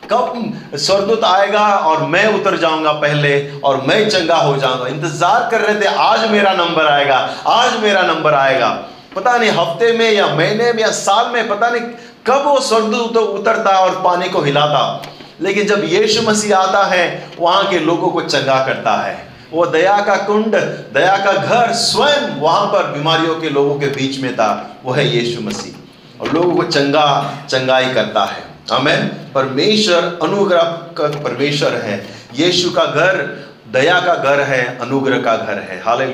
कब 0.04 0.32
स्वर्गदूत 0.76 1.24
आएगा 1.24 1.66
और 1.82 2.02
मैं 2.06 2.26
उतर 2.34 2.56
जाऊँगा 2.58 2.92
पहले 3.02 3.30
और 3.60 3.80
मैं 3.86 4.08
चंगा 4.08 4.36
हो 4.36 4.56
जाऊँगा। 4.56 4.86
इंतज़ार 4.88 5.48
कर 5.50 5.60
रहे 5.60 5.80
थे 5.80 5.94
आज 6.00 6.30
मेरा 6.30 6.52
नंबर 6.54 6.86
आएगा 6.86 7.16
आज 7.50 7.80
मेरा 7.82 8.02
नंबर 8.04 8.34
आएगा। 8.34 8.68
पता 9.16 9.36
नहीं 9.36 9.50
हफ़्ते 9.50 9.92
में 9.92 10.12
या 10.12 10.26
महीने 10.26 10.72
में 10.72 10.82
या 10.82 10.90
साल 10.90 11.32
में, 11.32 11.48
पता 11.48 11.70
नहीं 11.70 11.82
कब 12.26 12.42
वो 12.46 12.60
स्वर्गदूत 12.60 13.16
उतरता 13.16 13.70
और 13.70 14.02
पानी 14.02 14.28
को 14.28 14.40
हिलाता। 14.40 15.02
लेकिन 15.40 15.66
जब 15.66 15.82
यीशु 15.84 16.22
मसीह 16.22 16.56
आता 16.56 16.84
है, 16.84 17.30
वहाँ 17.38 17.68
के 17.70 17.78
लोगों 17.78 18.08
को 18.08 18.20
चंगा 18.20 18.66
करता 18.66 18.96
है। 18.96 19.28
वो 19.52 19.66
दया 19.66 20.00
का 20.00 20.16
कुंड, 20.16 20.56
दया 20.94 21.16
का 21.16 21.32
घर 21.32 21.72
स्वयं 21.72 22.40
वहाँ 22.40 22.66
पर 22.66 22.92
बीमारियों 22.92 23.34
के 23.34 23.50
लोगों 23.50 23.78
के 23.80 23.86
बीच 23.86 24.20
में 24.20 24.34
था। 24.34 24.76
वो 24.84 24.92
है 24.92 25.16
यीशु 25.16 25.40
मसीह। 25.40 25.72
और 26.20 26.32
लोगों 26.32 26.54
को 26.54 26.62
चंगा, 26.62 27.34
चंगाई 27.48 27.94
करता 27.94 28.24
है। 28.24 28.42
हमें 28.72 29.32
परमेश्वर 29.32 30.18
अनुग्रह 30.22 30.62
का 30.62 31.08
परमेश्वर 31.08 31.72
है। 31.72 32.06
यीशु 32.34 32.70
का 32.70 32.84
घर 32.84 33.44
दया 33.72 34.00
का 34.00 34.14
घर 34.14 34.40
है, 34.40 34.78
अनुग्रह 34.78 35.18
का 35.18 35.36
घर 35.36 35.58
है। 35.58 35.82
हाले 35.86 36.06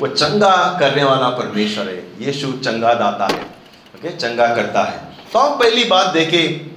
वो 0.00 0.06
चंगा 0.08 0.54
करने 0.80 1.04
वाला 1.04 1.28
परमेश्वर 1.38 1.88
है। 1.88 2.02
यीशु 2.20 2.52
चंगा 2.54 2.92
दाता 2.94 3.26
है। 3.26 3.42
ओके 3.96 4.16
चंगा 4.16 4.46
करता 4.54 4.82
है। 4.82 4.98
तो 5.32 5.38
हम 5.38 5.58
पहली 5.58 5.84
बात 5.86 6.12
देखें 6.14 6.70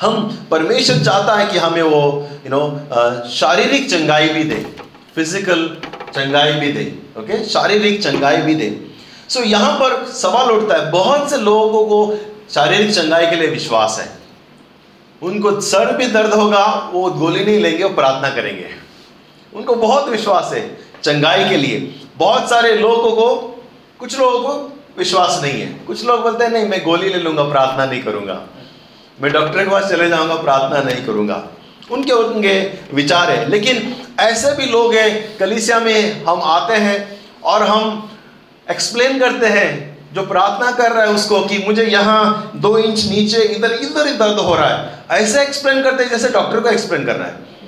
हम 0.00 0.46
परमेश्वर 0.50 1.02
चाहता 1.04 1.34
है 1.36 1.46
कि 1.46 1.58
हमें 1.58 1.82
वो 1.84 2.02
यू 2.44 2.50
नो 2.50 2.60
शारीरिक 3.30 3.90
चंगाई 3.90 4.28
भी 4.28 4.44
दे 4.44 4.64
फ़िज़िकल 5.14 5.66
चंगाई 6.14 6.52
भी 6.52 6.72
दे। 6.72 6.84
ओके 7.18 7.44
शारीरिक 7.46 8.02
चंगाई 8.02 8.36
भी 8.38 8.54
दे। 8.54 8.68
सो 9.28 9.40
so, 9.40 9.46
यहाँ 9.46 9.72
पर 9.78 10.04
सवाल 10.12 10.50
उठता 10.50 10.76
है 10.76 10.90
बहुत 10.90 11.30
से 11.30 11.36
लोगों 11.38 11.84
को 11.86 11.98
शारीरिक 12.54 12.94
चंगाई 12.94 13.26
के 13.26 13.36
लिए 13.36 13.50
विश्वास 13.50 13.98
है। 14.00 14.08
उनको 15.22 15.60
सर 15.62 15.96
भी 15.96 16.06
दर्द 16.08 16.32
होगा 16.32 16.64
वो 16.92 17.10
गोली 17.12 17.44
नहीं 17.44 17.58
लेंगे 17.58 17.82
वो 17.84 17.90
प्रार्थना 17.94 18.30
करेंगे। 18.34 18.68
उनको 19.52 19.74
बहुत 19.76 20.08
विश्वास 20.08 20.52
है 20.54 20.62
चंगाई 21.02 21.48
के 21.48 21.56
लिए। 21.56 21.78
बहुत 22.20 22.50
सारे 22.50 22.74
लोगों 22.74 23.12
को, 23.12 23.64
कुछ 23.98 24.18
लोगों 24.18 24.38
को 24.40 24.78
विश्वास 24.98 25.40
नहीं 25.42 25.60
है। 25.60 25.66
कुछ 25.66 26.04
लोग 26.04 26.22
बोलते 26.22 26.44
हैं, 26.44 26.50
नहीं, 26.50 26.66
मैं 26.66 26.84
गोली 26.84 27.08
ले 27.08 27.18
लूँगा, 27.18 27.42
प्रार्थना 27.42 27.86
नहीं 27.86 28.02
करूँगा। 28.02 28.46
मैं 29.22 29.32
डॉक्टर 29.32 29.64
के 29.64 29.70
पास 29.70 29.84
चले 29.84 30.08
जाऊँगा, 30.08 30.34
प्रार्थना 30.34 30.82
नहीं 30.82 31.04
करूँगा। 31.06 31.48
उनके 31.90 32.12
उनके 32.12 32.70
विचार 32.94 33.30
है। 33.30 33.48
लेकिन 33.48 33.96
ऐसे 34.20 34.52
भी 34.52 34.66
लोग 34.66 34.94
हैं, 34.94 35.38
कलिसिया 35.38 35.80
में 35.80 36.24
हम 36.24 36.40
आते 36.42 36.74
हैं 36.74 37.20
और 37.44 37.62
हम 37.62 38.10
एक्सप्लेन 38.70 39.18
करते 39.18 39.46
हैं, 39.46 39.98
जो 40.14 40.26
प्रार्थना 40.26 40.70
कर 40.70 40.92
रहा 40.92 41.02
है 41.02 41.10
उसको 41.10 41.40
कि 41.40 41.58
मुझे 41.58 41.84
यहाँ 41.84 42.52
दो 42.56 42.78
इंच 42.78 43.04
नीचे, 43.04 43.42
इधर 43.42 43.72
इधर 43.72 44.06
ही 44.06 44.12
दर्द 44.12 44.38
हो 44.38 44.54
रहा 44.54 44.68
है। 44.68 45.04
ऐसे 45.10 45.42
एक्सप्लेन 45.42 45.82
करते 45.82 46.04
हैं 46.04 46.10
जैसे 46.10 46.28
डॉक्टर 46.28 46.60
को 46.60 46.68
एक्सप्लेन 46.68 47.04
कर 47.04 47.16
रहा 47.16 47.28
है। 47.28 47.59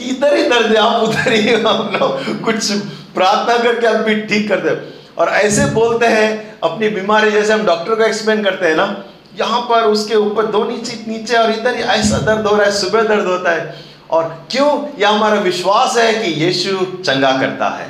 कि 0.00 0.06
इधर 0.06 0.36
ही 0.36 0.42
दर्द 0.48 0.76
आप 0.76 1.02
उधर 1.02 1.32
ही 1.32 1.54
हम 1.54 1.90
लोग 1.94 2.40
कुछ 2.42 2.70
प्रार्थना 3.14 3.56
करके 3.58 3.86
आप 3.86 3.96
भी 4.04 4.14
ठीक 4.22 4.48
कर 4.48 4.60
दे। 4.60 4.74
और 5.18 5.28
ऐसे 5.28 5.64
बोलते 5.70 6.06
हैं, 6.06 6.58
अपनी 6.64 6.88
बीमारी 6.88 7.30
जैसे 7.30 7.52
हम 7.52 7.64
डॉक्टर 7.66 7.94
को 7.94 8.04
एक्सप्लेन 8.04 8.42
करते 8.44 8.66
हैं 8.66 8.76
ना, 8.76 9.04
यहाँ 9.40 9.60
पर 9.60 9.82
उसके 9.86 10.14
ऊपर 10.16 10.46
दो 10.48 10.64
नीचे 10.64 11.04
नीचे 11.08 11.36
और 11.36 11.50
इधर 11.50 11.76
ही 11.76 11.82
ऐसा 11.82 12.18
दर्द 12.18 12.46
हो 12.46 12.56
रहा 12.56 12.66
है, 12.66 12.72
सुबह 12.72 13.02
दर्द 13.02 13.26
होता 13.26 13.50
है। 13.50 13.74
और 14.10 14.24
क्यों? 14.50 14.70
यह 14.98 15.08
हमारा 15.08 15.40
विश्वास 15.40 15.96
है 15.96 16.12
कि 16.14 16.30
यीशु 16.44 16.86
चंगा 17.04 17.32
करता 17.40 17.68
है। 17.70 17.88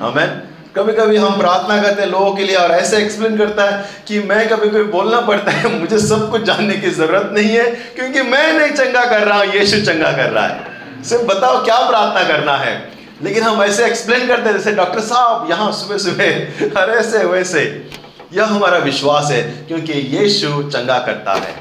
हमें 0.00 0.40
कभी 0.76 0.92
कभी 0.92 1.16
हम 1.16 1.38
प्रार्थना 1.38 1.80
करते 1.82 2.02
हैं 2.02 2.08
लोगों 2.08 2.32
के 2.34 2.44
लिए 2.44 2.56
और 2.56 2.70
ऐसे 2.70 2.98
एक्सप्लेन 2.98 3.36
करता 3.38 3.64
है 3.64 3.84
कि 4.08 4.18
मैं 4.20 4.48
कभी 4.48 4.68
कभी 4.68 4.82
बोलना 4.90 5.20
पड़ता 5.20 5.52
है, 5.52 5.78
मुझे 5.80 5.98
सब 5.98 6.30
कुछ 6.30 6.42
जानने 6.42 6.76
की 6.76 6.90
ज़रूरत 6.90 7.30
नहीं 7.32 7.50
है, 7.50 7.64
क्योंकि 7.96 8.22
मैं 8.22 8.52
नहीं 8.52 8.72
चंगा 8.72 9.04
कर 9.04 9.26
रहा 9.26 9.38
हूँ, 9.38 9.54
यीशु 9.54 9.84
चंगा 9.84 10.12
कर 10.12 10.30
रहा 10.30 10.46
है। 10.46 10.69
सिर्फ़ 11.04 11.24
बताओ 11.24 11.64
क्या 11.64 11.88
प्रार्थना 11.88 12.24
करना 12.24 12.56
है? 12.56 12.92
लेकिन 13.22 13.42
हम 13.42 13.62
ऐसे 13.62 13.86
एक्सप्लेन 13.86 14.26
करते 14.26 14.50
हैं, 14.50 14.58
जैसे 14.58 14.72
डॉक्टर 14.72 15.00
साहब 15.00 15.50
यहाँ 15.50 15.72
सुबह 15.72 15.98
सुबह 15.98 16.24
अरे 16.82 16.92
ऐसे, 16.92 17.24
वैसे। 17.24 17.90
यह 18.32 18.44
हमारा 18.44 18.78
विश्वास 18.78 19.30
है, 19.30 19.42
क्योंकि 19.42 19.92
यीशु 19.92 20.62
चंगा 20.62 20.98
करता 20.98 21.32
है। 21.32 21.54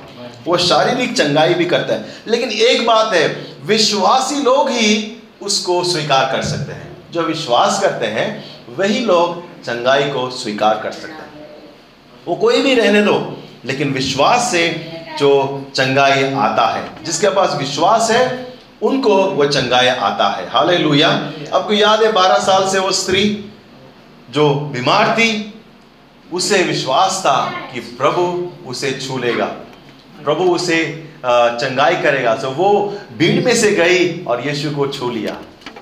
वो 0.46 0.58
शारीरिक 0.58 1.18
चंगाई 1.18 1.54
भी 1.54 1.66
करता 1.66 1.94
है। 1.94 2.06
लेकिन 2.28 2.50
एक 2.50 2.86
बात 2.86 3.14
है, 3.14 3.28
विश्वासी 3.66 4.44
लोग 4.44 4.70
ही 4.70 5.18
उसको 5.42 5.84
स्वीकार 5.84 6.32
कर 6.32 6.42
सकते 6.42 6.74
हैं। 6.74 6.98
जो 7.12 7.22
विश्वास 7.22 7.82
करते 7.82 8.06
हैं, 8.06 8.46
वही 8.78 9.00
लोग 9.00 9.44
चंगाई 9.64 10.04
को 10.04 10.30
स्वीकार 10.30 10.80
कर 10.84 10.92
सकते 10.92 11.40
हैं। 11.40 11.50
वो 12.28 12.36
कोई 12.36 12.62
भी 12.62 12.76
रहने 12.76 13.02
दो, 13.02 13.44
लेकिन 13.66 13.94
विश्वास 13.94 14.52
से 14.52 14.92
जो 15.20 15.66
चंगाई 15.76 16.34
आता 16.34 16.68
है, 16.68 16.90
जिसके 17.04 17.30
पास 17.30 17.56
विश्वास 17.58 18.12
है 18.12 18.50
उनको 18.82 19.16
वो 19.30 19.46
चंगाई 19.48 19.88
आता 19.88 20.28
है। 20.30 20.50
हाल 20.50 20.72
लुया 20.78 21.10
आपको 21.54 21.74
याद 21.74 22.04
है 22.04 22.12
बारह 22.12 22.38
साल 22.40 22.68
से 22.70 22.80
वो 22.80 22.92
स्त्री 22.94 23.24
जो 24.30 24.50
बीमार 24.74 25.14
थी, 25.14 25.54
उसे 26.30 26.62
विश्वास 26.64 27.22
था 27.26 27.40
कि 27.74 27.80
प्रभु 27.80 28.22
उसे 28.70 28.92
छू 29.00 29.18
लेगा 29.18 29.46
प्रभु 30.26 30.44
उसे 30.46 30.84
चंगाई 31.26 31.96
करेगा। 31.96 32.34
तो 32.36 32.50
वो 32.52 32.70
भीड़ 33.18 33.44
में 33.46 33.56
से 33.56 33.72
गई 33.72 34.24
और 34.26 34.48
यीशु 34.48 34.72
को 34.72 34.88
छू 34.88 35.10
लिया, 35.10 35.36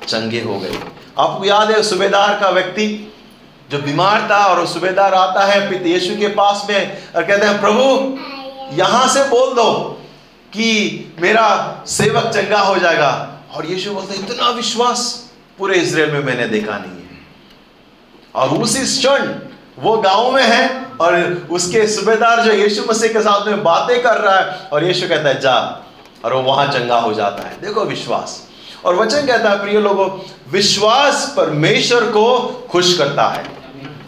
चंगे 0.07 0.41
हो 0.41 0.59
गए। 0.59 0.79
आपको 1.19 1.45
याद 1.45 1.71
है 1.71 1.81
सुबेदार 1.83 2.39
का 2.39 2.49
व्यक्ति 2.49 2.87
जो 3.71 3.77
बीमार 3.79 4.27
था 4.31 4.43
और 4.45 4.65
सुबेदार 4.67 5.13
आता 5.13 5.45
है 5.45 5.89
यीशु 5.89 6.15
के 6.17 6.27
पास 6.33 6.65
में 6.69 6.97
और 7.15 7.23
कहते 7.23 7.45
हैं, 7.45 7.59
प्रभु, 7.61 8.77
यहाँ 8.77 9.07
से 9.07 9.23
बोल 9.29 9.53
दो। 9.55 9.96
कि 10.53 11.05
मेरा 11.19 11.77
सेवक 11.87 12.31
चंगा 12.33 12.59
हो 12.59 12.75
जाएगा। 12.75 13.33
और 13.55 13.65
यीशु 13.65 13.91
बोलते, 13.91 14.15
इतना 14.15 14.49
विश्वास 14.49 15.29
पूरे 15.57 15.75
इसराइल 15.75 16.11
में 16.11 16.23
मैंने 16.23 16.47
देखा 16.47 16.77
नहीं 16.77 16.91
है। 16.91 17.07
और 18.35 18.49
उसी 18.49 18.79
क्षण 18.79 19.33
वो 19.79 19.97
गाँव 19.97 20.31
में 20.31 20.43
है 20.43 20.85
और 21.01 21.47
उसके 21.51 21.87
सूबेदार 21.87 22.41
जो 22.41 22.51
यीशु 22.51 22.83
मसीह 22.89 23.13
के 23.13 23.21
साथ 23.21 23.45
में 23.45 23.63
बातें 23.63 24.03
कर 24.03 24.17
रहा 24.17 24.39
है, 24.39 24.69
और 24.73 24.83
यीशु 24.83 25.07
कहता 25.07 25.29
है, 25.29 25.39
जा। 25.39 25.85
और 26.25 26.33
वो 26.33 26.41
वहाँ 26.41 26.67
चंगा 26.67 26.99
हो 26.99 27.13
जाता 27.13 27.47
है। 27.47 27.61
देखो 27.61 27.85
विश्वास। 27.85 28.47
और 28.85 28.95
वचन 28.95 29.25
कहता 29.25 29.49
है, 29.49 29.61
प्रिय 29.61 29.79
लोगों, 29.79 30.09
विश्वास 30.51 31.33
परमेश्वर 31.37 32.03
को 32.03 32.39
खुश 32.71 32.97
करता 32.97 33.27
है। 33.27 33.45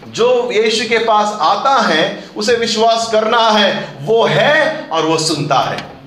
जो 0.08 0.50
यीशु 0.51 0.89
के 0.89 0.98
पास 0.98 1.38
आता 1.41 1.81
है, 1.81 2.29
उसे 2.38 2.55
विश्वास 2.55 3.10
करना 3.12 3.50
है, 3.50 3.98
वो 4.01 4.25
है 4.25 4.89
और 4.91 5.05
वो 5.05 5.17
सुनता 5.17 5.60
है। 5.60 5.98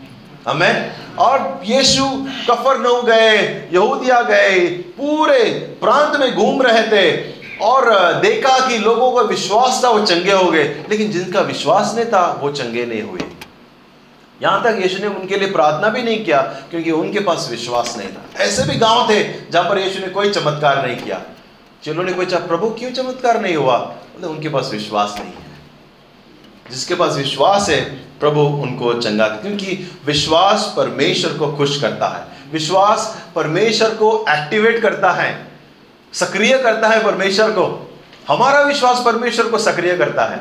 हमें 0.48 0.92
और 1.18 1.60
यीशु 1.64 2.04
कफर 2.50 2.78
नौ 2.78 3.02
गए, 3.02 3.68
यहूदिया 3.72 4.22
गए, 4.22 4.60
पूरे 4.68 5.44
प्रांत 5.80 6.20
में 6.20 6.34
घूम 6.34 6.62
रहे 6.62 6.82
थे 6.82 7.32
और 7.62 8.12
देखा 8.12 8.68
कि 8.68 8.78
लोगों 8.78 9.12
का 9.12 9.22
विश्वास 9.22 9.80
था, 9.84 9.88
वो 9.88 10.06
चंगे 10.06 10.32
हो 10.32 10.50
गए। 10.50 10.84
लेकिन 10.90 11.10
जिनका 11.10 11.40
विश्वास 11.40 11.94
नहीं 11.94 12.06
था, 12.06 12.40
वो 12.42 12.52
चंगे 12.52 12.86
नहीं 12.86 13.02
हुए। 13.02 13.20
यहाँ 14.42 14.62
तक 14.64 14.82
यीशु 14.82 14.98
ने 14.98 15.06
उनके 15.06 15.36
लिए 15.36 15.50
प्रार्थना 15.50 15.88
भी 15.88 16.02
नहीं 16.02 16.24
किया, 16.24 16.42
क्योंकि 16.42 16.90
उनके 16.90 17.20
पास 17.20 17.48
विश्वास 17.50 17.94
नहीं 17.98 18.08
था। 18.08 18.42
ऐसे 18.42 18.62
भी 18.62 18.74
गाँव 18.74 19.10
थे, 19.10 19.50
जहाँ 19.50 19.70
पर 19.70 19.78
यीशु 19.78 20.00
ने 20.00 20.08
कोई 20.08 20.30
चमत्कार 20.30 20.86
नहीं 20.86 20.96
किया। 20.96 21.22
चलो 21.84 22.02
ने 22.02 22.26
चाह, 22.26 22.40
प्रभु, 22.40 22.66
क्यों 22.68 22.90
चमत्कार 22.90 23.40
नहीं 23.40 23.56
हुआ? 23.56 23.94
मतलब 24.16 24.30
उनके 24.30 24.48
पास 24.48 24.70
विश्वास 24.72 25.14
नहीं 25.14 25.28
है। 25.28 25.42
जिसके 26.70 26.94
पास 26.94 27.16
विश्वास 27.16 27.68
है 27.68 28.11
प्रभु 28.22 28.40
उनको 28.40 28.92
चंगा 28.94 29.28
क्योंकि 29.28 29.78
विश्वास 30.06 30.72
परमेश्वर 30.76 31.32
को 31.32 31.52
खुश 31.52 31.80
करता 31.80 32.08
है। 32.08 32.50
विश्वास 32.52 33.06
परमेश्वर 33.34 33.94
को 33.94 34.24
एक्टिवेट 34.30 34.80
करता 34.82 35.10
है, 35.12 35.30
सक्रिय 36.12 36.58
करता 36.58 36.88
है 36.88 37.04
परमेश्वर 37.04 37.50
को। 37.50 37.64
हमारा 38.28 38.60
विश्वास 38.62 39.02
परमेश्वर 39.04 39.48
को 39.48 39.58
सक्रिय 39.58 39.96
करता 39.96 40.24
है। 40.24 40.40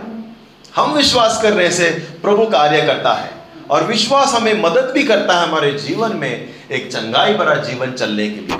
हम 0.76 0.94
विश्वास 0.94 1.42
करने 1.42 1.70
से 1.72 1.90
प्रभु 2.22 2.46
कार्य 2.46 2.82
करता 2.82 3.14
है, 3.14 3.30
और 3.70 3.84
विश्वास 3.84 4.34
हमें 4.34 4.62
मदद 4.62 4.92
भी 4.94 5.04
करता 5.04 5.40
है 5.40 5.48
हमारे 5.48 5.72
जीवन 5.72 6.16
में, 6.16 6.54
एक 6.72 6.92
चंगाई 6.92 7.34
भरा 7.34 7.56
जीवन 7.56 7.92
चलने 7.92 8.30
के 8.30 8.40
लिए। 8.40 8.60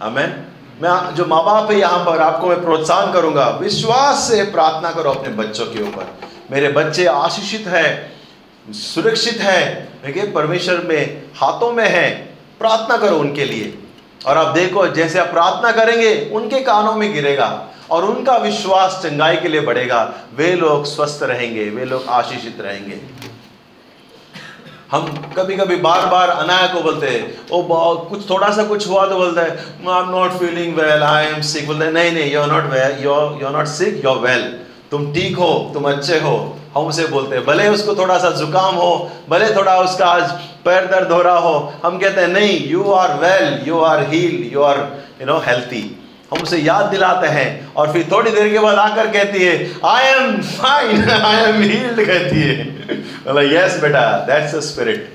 हमें 0.00 0.44
मैं 0.82 1.14
जो 1.14 1.26
माँ 1.26 1.42
बाप 1.44 1.70
है 1.70 1.78
यहाँ 1.78 2.04
पर, 2.04 2.20
आपको 2.20 2.46
मैं 2.46 2.62
प्रोत्साहन 2.62 3.12
करूँगा, 3.12 3.48
विश्वास 3.60 4.28
से 4.28 4.42
प्रार्थना 4.44 4.90
करो 4.90 5.10
अपने 5.10 5.34
बच्चों 5.34 5.66
के 5.66 5.82
ऊपर। 5.82 6.06
मेरे 6.50 6.68
बच्चे 6.68 7.06
आशीषित 7.06 7.66
है 7.66 8.11
सुरक्षित 8.66 9.40
है। 9.40 9.60
देखिए, 10.04 10.26
परमेश्वर 10.32 10.84
में, 10.84 11.22
हाथों 11.36 11.72
में 11.72 11.88
है। 11.88 12.10
प्रार्थना 12.60 12.96
करो 12.96 13.16
उनके 13.16 13.44
लिए। 13.44 13.72
और 14.26 14.38
आप 14.38 14.54
देखो, 14.54 14.86
जैसे 14.88 15.18
आप 15.18 15.30
प्रार्थना 15.30 15.70
करेंगे, 15.72 16.14
उनके 16.32 16.60
कानों 16.60 16.94
में 16.94 17.12
गिरेगा 17.14 17.48
और 17.90 18.04
उनका 18.04 18.36
विश्वास 18.36 19.00
चंगाई 19.02 19.36
के 19.36 19.48
लिए 19.48 19.60
बढ़ेगा। 19.60 20.02
वे 20.36 20.54
लोग 20.54 20.84
स्वस्थ 20.86 21.22
रहेंगे, 21.22 21.68
वे 21.70 21.84
लोग 21.84 22.06
आशीषित 22.10 22.60
रहेंगे। 22.60 23.00
हम 24.90 25.06
कभी 25.36 25.56
कभी 25.56 25.76
बार 25.78 26.06
बार 26.06 26.28
अनाया 26.28 26.66
को 26.66 26.80
बोलते 26.80 27.08
हैं, 27.08 27.48
ओ 27.50 27.62
कुछ 28.08 28.28
थोड़ा 28.30 28.50
सा 28.50 28.64
कुछ 28.64 28.88
हुआ 28.88 29.06
तो 29.08 29.16
बोलते 29.16 29.40
हैं 29.40 29.50
I 29.88 30.02
am 30.02 30.10
not 30.10 30.32
feeling 30.32 30.74
well 30.76 31.02
I 31.02 31.26
am 31.26 31.40
sick 31.42 31.66
बोलते 31.66 31.84
हैं, 31.84 31.92
नहीं 31.92 32.12
नहीं 32.12 32.32
you 32.32 32.40
are 32.40 32.50
not 32.50 32.70
well 32.72 33.04
you 33.04 33.12
are 33.12 33.52
not 33.52 33.66
sick 33.68 34.04
you 34.04 34.10
are 34.10 34.18
well 34.18 34.42
तुम 34.90 35.12
ठीक 35.14 35.36
हो, 35.36 35.70
तुम 35.74 35.90
अच्छे 35.90 36.18
हो 36.20 36.34
हम 36.76 36.86
उसे 36.86 37.06
बोलते 37.06 37.36
हैं, 37.36 37.44
भले 37.46 37.68
उसको 37.68 37.94
थोड़ा 37.96 38.18
सा 38.18 38.30
जुकाम 38.36 38.74
हो, 38.74 39.10
भले 39.28 39.54
थोड़ा 39.56 39.76
उसका 39.80 40.06
आज 40.06 40.30
पैर 40.64 40.86
दर्द 40.86 41.12
हो 41.12 41.20
रहा 41.22 41.38
हो। 41.38 41.72
हम 41.84 41.98
कहते 41.98 42.20
हैं, 42.20 42.28
नहीं 42.28 42.68
you 42.68 42.90
are 42.92 43.14
well 43.20 43.68
you 43.68 43.80
are 43.82 44.06
heal 44.10 44.50
you 44.52 44.62
are 44.62 44.78
you 45.20 45.26
know 45.26 45.38
healthy 45.46 45.84
हम 46.32 46.42
उसे 46.42 46.58
याद 46.58 46.84
दिलाते 46.86 47.26
हैं 47.28 47.72
और 47.74 47.92
फिर 47.92 48.06
थोड़ी 48.12 48.30
देर 48.30 48.48
के 48.52 48.58
बाद 48.58 48.78
आकर 48.78 49.06
कहती 49.12 49.42
है 49.44 49.56
I 49.86 50.04
am 50.04 50.40
fine 50.42 51.10
I 51.10 51.42
am 51.44 51.60
healed 51.62 52.06
कहती 52.06 52.40
है। 52.40 52.64
बोला 53.24 53.42
यस 53.42 53.80
बेटा 53.80 54.04
दैट्स 54.26 54.54
द 54.54 54.60
स्पिरिट 54.62 55.10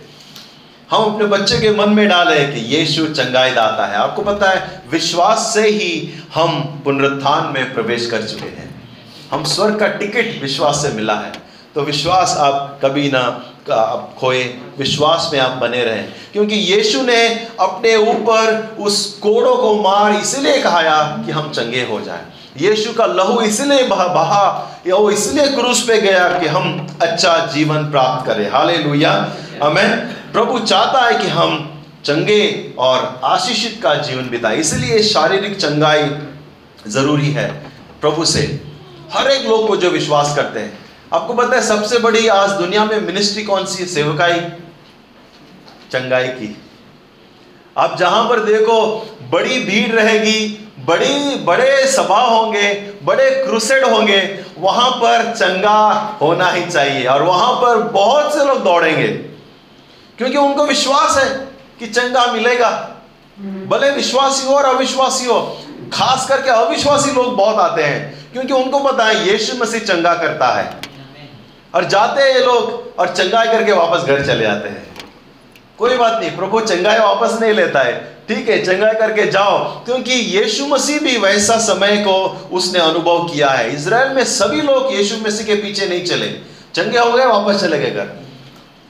हम 0.91 1.03
अपने 1.03 1.25
बच्चे 1.27 1.57
के 1.59 1.71
मन 1.71 1.89
में 1.89 2.07
डाले 2.09 2.43
कि 2.45 2.59
यीशु 2.75 3.05
चंगाई 3.07 3.51
दाता 3.51 3.85
है। 3.85 3.95
आपको 3.95 4.21
पता 4.21 4.49
है, 4.49 4.81
विश्वास 4.91 5.51
से 5.53 5.67
ही 5.69 5.89
हम 6.35 6.61
पुनरुत्थान 6.85 7.51
में 7.53 7.73
प्रवेश 7.73 8.05
कर 8.11 8.21
चुके 8.23 8.49
हैं। 8.51 8.69
हम 9.31 9.43
स्वर्ग 9.45 9.79
का 9.79 9.87
टिकट 9.97 10.41
विश्वास 10.41 10.81
से 10.81 10.93
मिला 10.93 11.15
है। 11.15 11.31
तो 11.77 11.83
विश्वास 11.83 12.33
आप 12.39 12.79
कभी 12.83 13.09
ना 13.11 13.19
आप 13.71 14.15
खोए, 14.19 14.43
विश्वास 14.77 15.29
में 15.33 15.39
आप 15.39 15.57
बने 15.57 15.83
रहें। 15.83 16.05
क्योंकि 16.33 16.55
यीशु 16.55 17.01
ने 17.01 17.17
अपने 17.59 17.95
ऊपर 17.95 18.77
उस 18.79 19.19
कोड़ों 19.23 19.55
को 19.55 19.73
मार 19.75 20.13
इसलिए 20.13 20.61
कहाया 20.61 20.95
कि 21.25 21.31
हम 21.31 21.49
चंगे 21.49 21.81
हो 21.81 21.99
जाएँ। 22.01 22.25
यीशु 22.57 22.93
का 22.93 23.05
लहू 23.05 23.41
इसलिए 23.41 23.83
बहा 23.83 24.07
बहा 24.07 24.41
या 24.87 24.95
वो 24.95 25.11
इसलिए 25.11 25.47
क्रूस 25.47 25.83
पे 25.87 25.97
गया 26.01 26.27
कि 26.39 26.47
हम 26.47 26.87
अच्छा 27.01 27.37
जीवन 27.45 27.85
प्राप्त 27.91 28.25
करें। 28.27 28.49
हाले 28.51 28.77
लुया 28.77 29.11
हमें 29.63 30.07
प्रभु 30.33 30.59
चाहता 30.59 31.05
है 31.05 31.19
कि 31.19 31.27
हम 31.27 31.83
चंगे 32.05 32.73
और 32.79 33.21
आशीषित 33.25 33.79
का 33.83 33.93
जीवन 34.01 34.29
बिताए। 34.29 34.57
इसलिए 34.57 35.03
शारीरिक 35.03 35.55
चंगाई 35.57 36.09
ज़रूरी 36.87 37.31
है 37.31 37.47
प्रभु 38.01 38.25
से। 38.25 38.43
हर 39.13 39.31
एक 39.31 39.47
लोग 39.47 39.67
को 39.67 39.77
जो 39.77 39.89
विश्वास 39.89 40.35
करते 40.35 40.59
हैं 40.59 40.86
आपको 41.13 41.33
पता 41.33 41.55
है 41.55 41.61
सबसे 41.61 41.97
बड़ी 41.97 42.27
आज 42.27 42.49
दुनिया 42.49 42.85
में 42.85 43.01
मिनिस्ट्री 43.01 43.43
कौन 43.43 43.65
सी 43.65 43.83
है? 43.83 43.89
सेवकाई। 43.89 44.39
चंगाई 45.91 46.27
की। 46.27 46.61
आप 47.77 47.97
जहाँ 47.97 48.29
पर 48.29 48.39
देखो, 48.39 49.09
बड़ी 49.31 49.59
भीड़ 49.59 49.91
रहेगी, 49.91 50.71
बड़ी, 50.79 51.35
बड़े 51.35 51.87
सभा 51.87 52.21
होंगे, 52.21 52.93
बड़े 53.03 53.31
क्रूसेड 53.31 53.85
होंगे, 53.85 54.45
वहाँ 54.59 54.91
पर 54.91 55.33
चंगा 55.37 55.83
होना 56.21 56.51
ही 56.51 56.65
चाहिए 56.65 57.05
और 57.05 57.23
वहाँ 57.23 57.53
पर 57.53 57.77
बहुत 57.77 58.33
से 58.33 58.45
लोग 58.45 58.63
दौड़ेंगे। 58.63 59.07
क्योंकि 60.17 60.37
उनको 60.37 60.65
विश्वास 60.65 61.17
है 61.17 61.47
कि 61.79 61.87
चंगा 61.87 62.31
मिलेगा। 62.31 62.95
भले 63.39 63.91
विश्वासी 63.91 64.47
हो 64.47 64.55
और 64.55 64.65
अविश्वासी 64.65 65.25
हो, 65.25 65.61
खास 65.93 66.27
करके 66.27 66.49
अविश्वासी 66.49 67.11
लोग 67.11 67.35
बहुत 67.35 67.55
आते 67.55 67.83
हैं, 67.83 68.31
क्योंकि 68.31 68.53
उनको 68.53 68.79
पता 68.79 69.05
है 69.05 69.31
यीशु 69.31 69.57
मसीह 69.57 69.79
चंगा 69.79 70.13
करता 70.13 70.47
है। 70.47 70.86
और 71.75 71.85
जाते 71.85 72.21
हैं 72.21 72.29
ये 72.29 72.39
लोग 72.39 72.93
और 72.99 73.09
चंगाई 73.09 73.47
करके 73.47 73.71
वापस 73.71 74.03
घर 74.03 74.25
चले 74.25 74.41
जाते 74.41 74.69
हैं। 74.69 74.87
कोई 75.77 75.97
बात 75.97 76.19
नहीं, 76.19 76.35
प्रभु 76.35 76.59
चंगाई 76.61 76.99
वापस 76.99 77.41
नहीं 77.41 77.53
लेता 77.53 77.79
है। 77.79 78.17
ठीक 78.27 78.49
है, 78.49 78.65
चंगाई 78.65 78.93
करके 78.93 79.31
जाओ, 79.31 79.57
क्योंकि 79.85 80.13
यीशु 80.13 80.65
मसीह 80.65 80.99
भी 80.99 81.17
वैसा 81.17 81.57
समय 81.57 81.97
को 81.97 82.49
उसने 82.51 82.79
अनुभव 82.79 83.23
किया 83.23 83.49
है। 83.49 83.75
इसराइल 83.75 84.11
में 84.11 84.23
सभी 84.23 84.61
लोग 84.61 84.95
यीशु 84.95 85.17
मसीह 85.17 85.45
के 85.45 85.55
पीछे 85.55 85.85
नहीं 85.85 86.05
चले। 86.05 86.27
चंगे 86.75 86.99
हो 86.99 87.11
गए, 87.11 87.25
वापस 87.25 87.61
चले 87.61 87.79
गए 87.79 87.91
घर। 87.91 88.09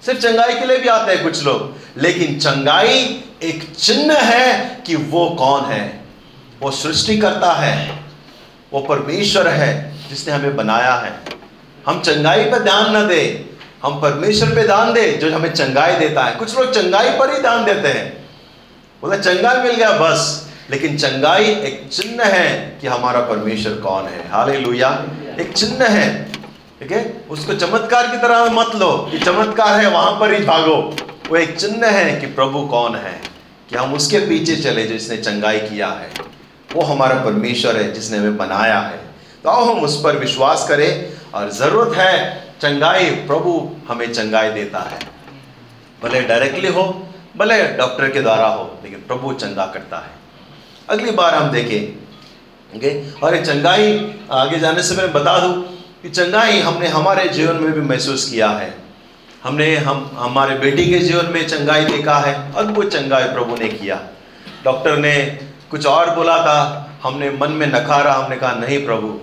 सिर्फ़ 0.06 0.20
चंगाई 0.20 0.54
के 0.54 0.66
लिए 0.66 0.78
भी 0.78 0.88
आते 0.88 1.12
हैं 1.12 1.24
कुछ 1.24 1.44
लोग। 1.44 1.78
लेकिन 1.98 2.40
चंगाई 2.40 3.22
एक 3.44 3.76
चिन्ह 3.80 4.18
है 4.18 4.82
कि 4.86 4.96
वो 4.96 5.30
कौन 5.30 5.66
है? 5.66 6.04
वो 6.60 6.72
सृष्टि 6.72 7.18
करता 7.18 7.52
है। 7.52 8.04
वो 8.74 8.80
परमेश्वर 8.80 9.48
है 9.48 9.96
जिसने 10.10 10.34
हमें 10.34 10.56
बनाया 10.56 10.94
है। 10.94 11.37
हम 11.88 12.02
चंगाई 12.02 12.44
पर 12.44 12.60
ध्यान 12.60 12.98
न 12.98 13.08
दे, 13.08 13.50
हम 13.84 14.02
परमेश्वर 14.02 14.56
पे 14.56 14.64
ध्यान 14.64 14.94
दे, 14.94 15.12
जो 15.12 15.32
हमें 15.32 15.54
चंगाई 15.54 15.96
देता 15.96 16.24
है। 16.24 16.36
कुछ 16.36 16.60
लोग 16.60 16.72
चंगाई 16.72 17.10
पर 17.10 17.36
ही 17.36 17.42
ध्यान 17.42 17.66
देते 17.66 17.88
हैं। 17.88 18.30
बोला, 19.02 19.18
चंगाई 19.18 19.56
मिल 19.56 19.76
गया, 19.76 19.92
बस। 19.92 20.50
लेकिन 20.70 20.98
चंगाई 20.98 21.44
एक 21.44 21.90
चिन्ह 21.94 22.24
है 22.24 22.78
कि 22.82 22.88
हमारा 22.88 23.20
परमेश्वर 23.20 23.74
कौन 23.74 24.06
है। 24.06 24.30
हाले 24.30 24.58
एक 25.42 25.54
चिन्ह 25.56 25.86
है, 25.86 26.32
ठीक 26.80 26.92
है? 26.92 27.22
उसको 27.30 27.54
चमत्कार 27.54 28.08
की 28.08 28.18
तरह 28.18 28.46
मत 28.46 28.76
लो, 28.76 29.10
कि 29.12 29.20
चमत्कार 29.20 29.80
है, 29.80 29.90
वहाँ 29.90 30.20
पर 30.20 30.34
ही 30.34 30.46
भागो। 30.46 30.96
वो 31.30 31.38
एक 31.38 31.60
चिन्ह 31.60 31.88
है 31.88 32.20
कि 32.20 32.28
प्रभु 32.28 32.62
कौन 32.62 32.96
है, 32.96 33.22
कि 33.70 33.76
हम 33.76 33.94
उसके 33.94 34.20
पीछे 34.20 34.56
चले 34.56 34.84
जिसने 34.84 35.18
चंगाई 35.18 35.60
किया 35.60 35.88
है। 35.88 36.12
वो 36.74 36.82
हमारा 36.82 37.16
परमेश्वर 37.16 37.78
है, 37.78 37.94
जिसने 37.94 38.18
हमें 38.18 38.38
बनाया 38.38 38.80
है। 38.80 39.00
तो 39.44 39.50
आओ 39.50 39.64
हम 39.64 39.84
उस 39.84 40.02
पर 40.04 40.18
विश्वास 40.18 40.66
करें। 40.68 41.17
और 41.38 41.50
ज़रूरत 41.52 41.98
है, 41.98 42.44
चंगाई 42.62 43.06
प्रभु 43.06 43.76
हमें 43.90 44.14
चंगाई 44.14 44.50
देता 44.50 44.80
है। 44.80 45.00
भले 46.04 46.22
डायरेक्टली 46.22 46.68
हो, 46.68 47.08
भले 47.38 47.64
डॉक्टर 47.64 48.10
के 48.10 48.22
द्वारा 48.22 48.48
हो, 48.48 48.80
लेकिन 48.84 49.00
प्रभु 49.00 49.34
चंगा 49.34 49.66
करता 49.66 49.98
है। 49.98 50.12
अगली 50.90 51.12
बार 51.12 51.36
हम 51.36 51.50
देखें, 51.50 51.82
ओके? 52.78 53.12
और 53.20 53.36
ये 53.36 53.46
चंगाई 53.46 54.16
आगे 54.32 54.60
जाने 54.60 54.84
से 54.84 54.96
मैं 54.96 55.14
बता 55.14 55.40
दूँ 55.40 55.54
कि 56.02 56.10
चंगाई 56.10 56.60
हमने 56.60 56.88
हमारे 56.88 57.28
जीवन 57.30 57.56
में 57.56 57.72
भी 57.74 57.82
महसूस 57.82 58.30
किया 58.30 58.50
है। 58.50 58.74
हमने, 59.44 59.76
हम, 59.78 60.12
हमारे 60.14 60.58
बेटी 60.58 60.86
के 60.86 61.00
जीवन 61.00 61.26
में 61.26 61.48
चंगाई 61.48 61.86
देखा 61.86 62.18
है, 62.18 62.54
अद्भुत 62.56 62.92
चंगाई 62.92 63.24
प्रभु 63.24 63.56
ने 63.56 63.68
किया। 63.68 64.02
डॉक्टर 64.64 64.98
ने 64.98 65.40
कुछ 65.72 65.86
और 65.86 66.16
बोला 66.16 66.38
था, 66.38 66.90
हमने 67.04 67.30
मन 67.30 67.52
में 67.52 67.68
नखारा, 67.68 68.14
हमने 68.14 68.36
कहा, 68.36 68.52
नहीं 68.52 68.86
प्रभु 68.86 69.20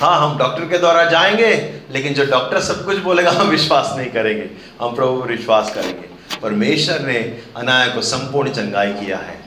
हाँ 0.00 0.30
हम 0.30 0.38
डॉक्टर 0.38 0.64
के 0.64 0.78
द्वारा 0.78 1.04
जाएँगे, 1.04 1.80
लेकिन 1.90 2.14
जो 2.14 2.24
डॉक्टर 2.24 2.60
सब 2.60 2.84
कुछ 2.84 2.96
बोलेगा, 2.96 3.30
हम 3.30 3.46
विश्वास 3.46 3.94
नहीं 3.96 4.10
करेंगे। 4.10 4.50
हम 4.82 4.94
प्रभु 4.94 5.22
पर 5.22 5.28
विश्वास 5.28 5.74
करेंगे। 5.74 6.16
परमेश्वर 6.42 7.00
ने 7.00 7.42
अनाया 7.56 7.88
को 7.88 8.00
संपूर्ण 8.00 8.50
चंगाई 8.50 8.92
किया 8.92 9.16
है। 9.16 9.40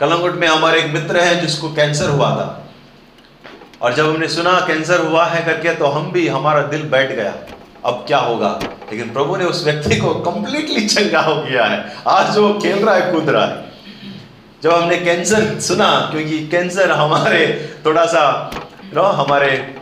कलंगुट 0.00 0.34
में 0.34 0.48
हमारे 0.48 0.82
एक 0.82 0.90
मित्र 0.90 1.20
हैं, 1.20 1.40
जिसको 1.40 1.68
कैंसर 1.68 2.08
हुआ 2.08 2.30
था। 2.30 2.68
और 3.82 3.94
जब 3.94 4.08
हमने 4.08 4.28
सुना, 4.28 4.60
कैंसर 4.60 5.00
हुआ 5.00 5.26
है 5.26 5.44
करके 5.44 5.74
तो 5.74 5.86
हम 5.86 6.12
भी, 6.12 6.28
हमारा 6.28 6.62
दिल 6.62 6.82
बैठ 6.82 7.12
गया। 7.12 7.34
अब 7.84 8.04
क्या 8.06 8.18
होगा? 8.18 8.60
लेकिन 8.62 9.12
प्रभु 9.12 9.36
ने 9.36 9.44
उस 9.44 9.64
व्यक्ति 9.64 9.96
को 9.96 10.14
कंप्लीटली 10.14 10.86
चंगा 10.86 11.20
हो 11.20 11.42
गया 11.42 11.64
है। 11.64 11.96
आज 12.08 12.38
वो 12.38 12.54
खेल 12.54 12.86
रहा 12.86 12.94
है, 12.94 13.12
कूद 13.12 13.28
रहा 13.28 13.46
है। 13.46 13.64
जब 14.62 14.70
हमने 14.70 14.96
कैंसर 14.96 15.60
सुना, 15.60 16.08
क्योंकि 16.12 16.48
कैंसर 16.48 16.90
हमारे, 16.90 17.74
थोड़ा 17.86 18.06
सा 18.06 18.50
नो 18.94 19.02
हमारे 19.02 19.77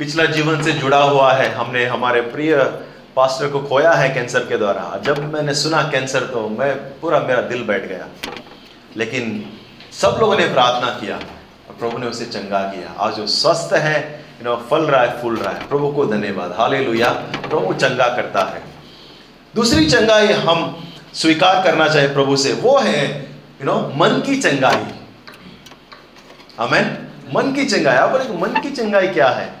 पिछला 0.00 0.24
जीवन 0.24 0.62
से 0.62 0.72
जुड़ा 0.72 1.02
हुआ 1.02 1.32
है। 1.32 1.48
हमने 1.54 1.84
हमारे 1.86 2.20
प्रिय 2.20 2.56
पास्टर 3.16 3.48
को 3.48 3.60
खोया 3.60 3.90
है 3.92 4.08
कैंसर 4.08 4.38
के 4.40 4.58
द्वारा। 4.58 5.00
जब 5.04 5.32
मैंने 5.34 5.54
सुना 5.54 5.82
कैंसर 5.82 6.20
तो 6.20 6.48
मैं 6.48 6.74
पूरा 7.00 7.18
मेरा 7.18 7.42
दिल 7.42 7.62
बैठ 7.62 7.84
गया। 7.88 8.06
लेकिन 8.96 9.52
सब 9.92 10.16
लोगों 10.20 10.36
ने 10.36 10.46
प्रार्थना 10.46 10.90
किया 10.90 11.16
और 11.16 11.76
प्रभु 11.78 11.98
ने 11.98 12.06
उसे 12.06 12.24
चंगा 12.24 12.62
किया। 12.62 12.94
आज 12.98 13.14
जो 13.14 13.26
स्वस्थ 13.26 13.74
है 13.74 14.24
यू 14.40 14.44
नो 14.44 14.56
फल 14.70 14.86
रहा 14.86 15.02
है, 15.02 15.22
फूल 15.22 15.36
रहा 15.36 15.52
है। 15.52 15.68
प्रभु 15.68 15.92
को 15.92 16.06
धन्यवाद। 16.06 16.56
हाले 16.58 16.82
प्रभु 16.82 17.74
चंगा 17.74 18.08
करता 18.08 18.44
है। 18.44 18.62
दूसरी 19.54 19.86
चंगाई 19.86 20.26
हम 20.26 20.88
स्वीकार 21.14 21.62
करना 21.64 21.88
चाहे 21.88 22.08
प्रभु 22.08 22.36
से, 22.36 22.52
वो 22.52 22.78
है 22.78 23.20
यू 23.60 23.64
नो 23.64 23.78
मन 23.96 24.22
की 24.26 24.40
चंगाई। 24.40 24.84
हमें 26.60 26.98
मन 27.34 27.52
की 27.52 27.64
चंगाई। 27.64 27.96
आप 27.96 28.10
बोले 28.10 28.36
मन 28.38 28.60
की 28.60 28.70
चंगाई 28.70 29.08
क्या 29.08 29.28
है? 29.28 29.59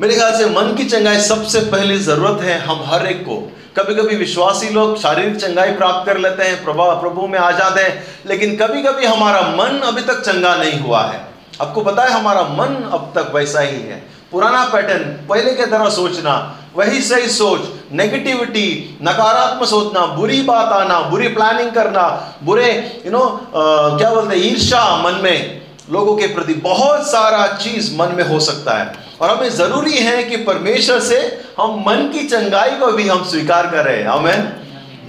मेरे 0.00 0.14
ख्याल 0.14 0.36
से 0.38 0.44
मन 0.46 0.74
की 0.76 0.84
चंगाई 0.84 1.20
सबसे 1.20 1.60
पहली 1.70 1.98
ज़रूरत 1.98 2.42
है 2.42 2.58
हम 2.58 2.82
हर 2.86 3.06
एक 3.06 3.22
को। 3.22 3.36
कभी 3.76 3.94
कभी 3.94 4.16
विश्वासी 4.16 4.68
लोग 4.70 4.96
शारीरिक 4.98 5.36
चंगाई 5.36 5.70
प्राप्त 5.72 6.06
कर 6.06 6.18
लेते 6.18 6.42
हैं, 6.42 6.62
प्रभा, 6.64 6.84
प्रभु 6.94 7.26
में 7.26 7.38
आ 7.38 7.50
जाते 7.50 7.82
हैं, 7.82 8.04
लेकिन 8.26 8.54
कभी 8.56 8.82
कभी 8.82 9.06
हमारा 9.06 9.40
मन 9.52 9.80
अभी 9.86 10.02
तक 10.02 10.20
चंगा 10.20 10.54
नहीं 10.56 10.78
हुआ 10.80 11.02
है। 11.02 11.20
आपको 11.60 11.80
पता 11.80 12.04
है 12.04 12.10
हमारा 12.10 12.42
मन 12.42 12.76
अब 12.92 13.10
तक 13.14 13.32
वैसा 13.34 13.60
ही 13.60 13.80
है। 13.80 14.02
पुराना 14.32 14.64
पैटर्न, 14.64 15.02
पहले 15.28 15.52
के 15.52 15.66
तरह 15.66 15.88
सोचना, 15.90 16.36
वही 16.76 17.00
सही 17.02 17.28
सोच 17.30 17.68
नेगेटिविटी 17.92 18.98
नकारात्मक 19.02 19.68
सोचना, 19.68 20.06
बुरी 20.06 20.40
बात 20.42 20.72
आना, 20.72 21.00
बुरी 21.00 21.28
प्लानिंग 21.30 21.72
करना, 21.72 22.06
बुरे 22.44 22.70
यू 23.06 23.12
नो 23.12 23.26
क्या 23.54 24.10
बोलते 24.10 24.36
हैं 24.36 24.44
ईर्षा 24.44 24.84
मन 25.02 25.20
में, 25.22 25.62
लोगों 25.90 26.16
के 26.16 26.26
प्रति 26.34 26.54
बहुत 26.62 27.06
सारा 27.10 27.46
चीज़ 27.56 27.94
मन 27.96 28.14
में 28.16 28.24
हो 28.24 28.40
सकता 28.40 28.78
है। 28.78 29.06
और 29.20 29.30
हमें 29.30 29.50
ज़रूरी 29.50 29.98
है 29.98 30.24
कि 30.24 30.36
परमेश्वर 30.36 31.00
से 31.00 31.44
हम 31.60 31.84
मन 31.86 32.10
की 32.12 32.26
चंगाई 32.28 32.70
को 32.70 32.86
भी 32.86 33.08
हम 33.08 33.24
स्वीकार 33.24 33.66
करें। 33.66 34.04
हमें 34.04 34.52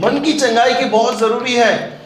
मन 0.03 0.19
की 0.19 0.33
चंगाई 0.33 0.73
की 0.73 0.85
बहुत 0.85 1.19
ज़रूरी 1.19 1.53
है। 1.53 2.01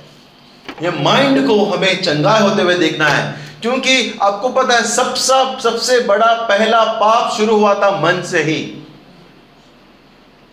ये 0.81 0.89
माइंड 0.91 1.47
को 1.47 1.65
हमें 1.65 2.03
चंगाई 2.03 2.41
होते 2.41 2.61
हुए 2.61 2.75
देखना 2.75 3.07
है। 3.07 3.35
क्योंकि 3.61 4.19
आपको 4.21 4.49
पता 4.49 4.75
है, 4.75 4.83
सब 4.83 5.15
सब, 5.15 5.59
सबसे 5.59 5.99
बड़ा 5.99 6.33
पहला 6.33 6.83
पाप 6.83 7.31
शुरू 7.37 7.55
हुआ 7.55 7.73
था 7.73 7.91
मन 8.01 8.21
से 8.21 8.43
ही। 8.43 8.87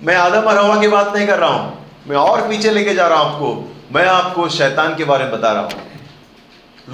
मैं 0.03 0.17
आदम 0.17 0.41
और 0.41 0.59
हवा 0.59 0.81
की 0.81 0.89
बात 0.89 1.17
नहीं 1.17 1.27
कर 1.27 1.39
रहा 1.39 1.51
हूँ। 1.51 1.87
मैं 2.09 2.17
और 2.17 2.49
पीछे 2.49 2.71
लेके 2.71 2.95
जा 2.95 3.09
रहा 3.09 3.19
हूँ 3.19 3.33
आपको। 3.33 3.77
मैं 3.93 4.07
आपको 4.07 4.49
शैतान 4.49 4.97
के 4.97 5.05
बारे 5.05 5.25
में 5.25 5.33
बता 5.33 5.53
रहा 5.53 5.63
हूँ। 5.63 5.71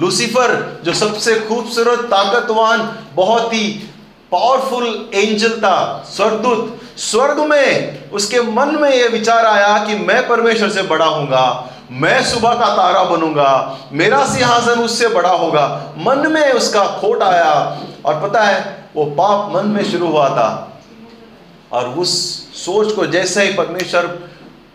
लूसीफर 0.01 0.81
जो 0.83 0.93
सबसे 0.93 1.39
खूबसूरत, 1.39 1.99
ताकतवान, 1.99 2.99
बहुत 3.13 3.53
ही 3.53 3.89
पावरफुल 4.31 5.09
एंजल 5.13 5.59
था, 5.59 6.05
स्वर्गदूत। 6.15 6.79
स्वर्ग 6.97 7.39
में 7.39 8.09
उसके 8.11 8.41
मन 8.41 8.75
में 8.81 8.89
यह 8.91 9.07
विचार 9.07 9.45
आया 9.45 9.77
कि 9.85 9.95
मैं 9.95 10.27
परमेश्वर 10.27 10.69
से 10.69 10.81
बड़ा 10.81 11.05
हूँगा 11.05 11.73
मैं 11.91 12.23
सुबह 12.23 12.53
का 12.53 12.65
तारा 12.75 13.03
बनूँगा, 13.03 13.77
मेरा 13.91 14.25
सिंहासन 14.25 14.79
उससे 14.79 15.07
बड़ा 15.07 15.29
होगा। 15.29 15.93
मन 15.97 16.31
में 16.31 16.51
उसका 16.51 16.83
खोट 16.85 17.21
आया 17.23 17.81
और 18.05 18.19
पता 18.21 18.43
है, 18.43 18.85
वो 18.95 19.05
पाप 19.05 19.55
मन 19.55 19.65
में 19.65 19.83
शुरू 19.91 20.07
हुआ 20.07 20.29
था। 20.29 20.79
और 21.71 21.89
उस 21.89 22.11
सोच 22.65 22.91
को 22.91 23.05
जैसे 23.05 23.43
ही 23.43 23.53
परमेश्वर 23.53 24.07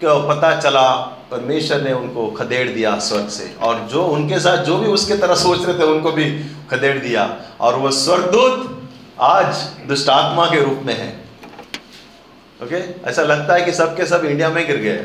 को 0.04 0.28
पता 0.28 0.60
चला, 0.60 0.90
परमेश्वर 1.30 1.80
ने 1.80 1.92
उनको 1.92 2.26
खदेड़ 2.30 2.68
दिया 2.68 2.98
स्वर्ग 2.98 3.28
से। 3.28 3.54
और 3.62 3.88
जो 3.92 4.04
उनके 4.04 4.38
साथ 4.38 4.56
जो 4.56 4.78
भी 4.78 4.86
उसके 4.86 5.14
तरह 5.14 5.34
सोच 5.34 5.64
रहे 5.66 5.78
थे, 5.78 5.84
उनको 5.84 6.12
भी 6.12 6.30
खदेड़ 6.70 6.98
दिया। 6.98 7.36
और 7.60 7.74
वो 7.74 7.90
स्वर्गदूत 7.90 8.81
आज 9.20 9.54
दुष्ट 9.88 10.08
आत्मा 10.08 10.46
के 10.46 10.62
रूप 10.64 10.80
में 10.82 10.98
है। 10.98 11.24
Okay 12.62 12.94
okay? 12.94 13.08
ऐसा 13.08 13.22
लगता 13.22 13.54
है 13.54 13.62
कि 13.62 13.72
सब 13.72 13.96
के 13.96 14.06
सब 14.06 14.24
इंडिया 14.24 14.48
में 14.48 14.66
गिर 14.66 14.76
गए 14.76 14.96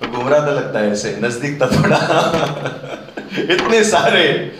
तो 0.00 0.08
गुमराह 0.08 0.46
तो 0.46 0.52
लगता 0.52 0.78
है 0.78 0.90
ऐसे, 0.92 1.18
नज़दीक 1.22 1.62
था 1.62 1.66
थोड़ा। 1.66 1.96
इतने 3.54 3.84
सारे। 3.84 4.56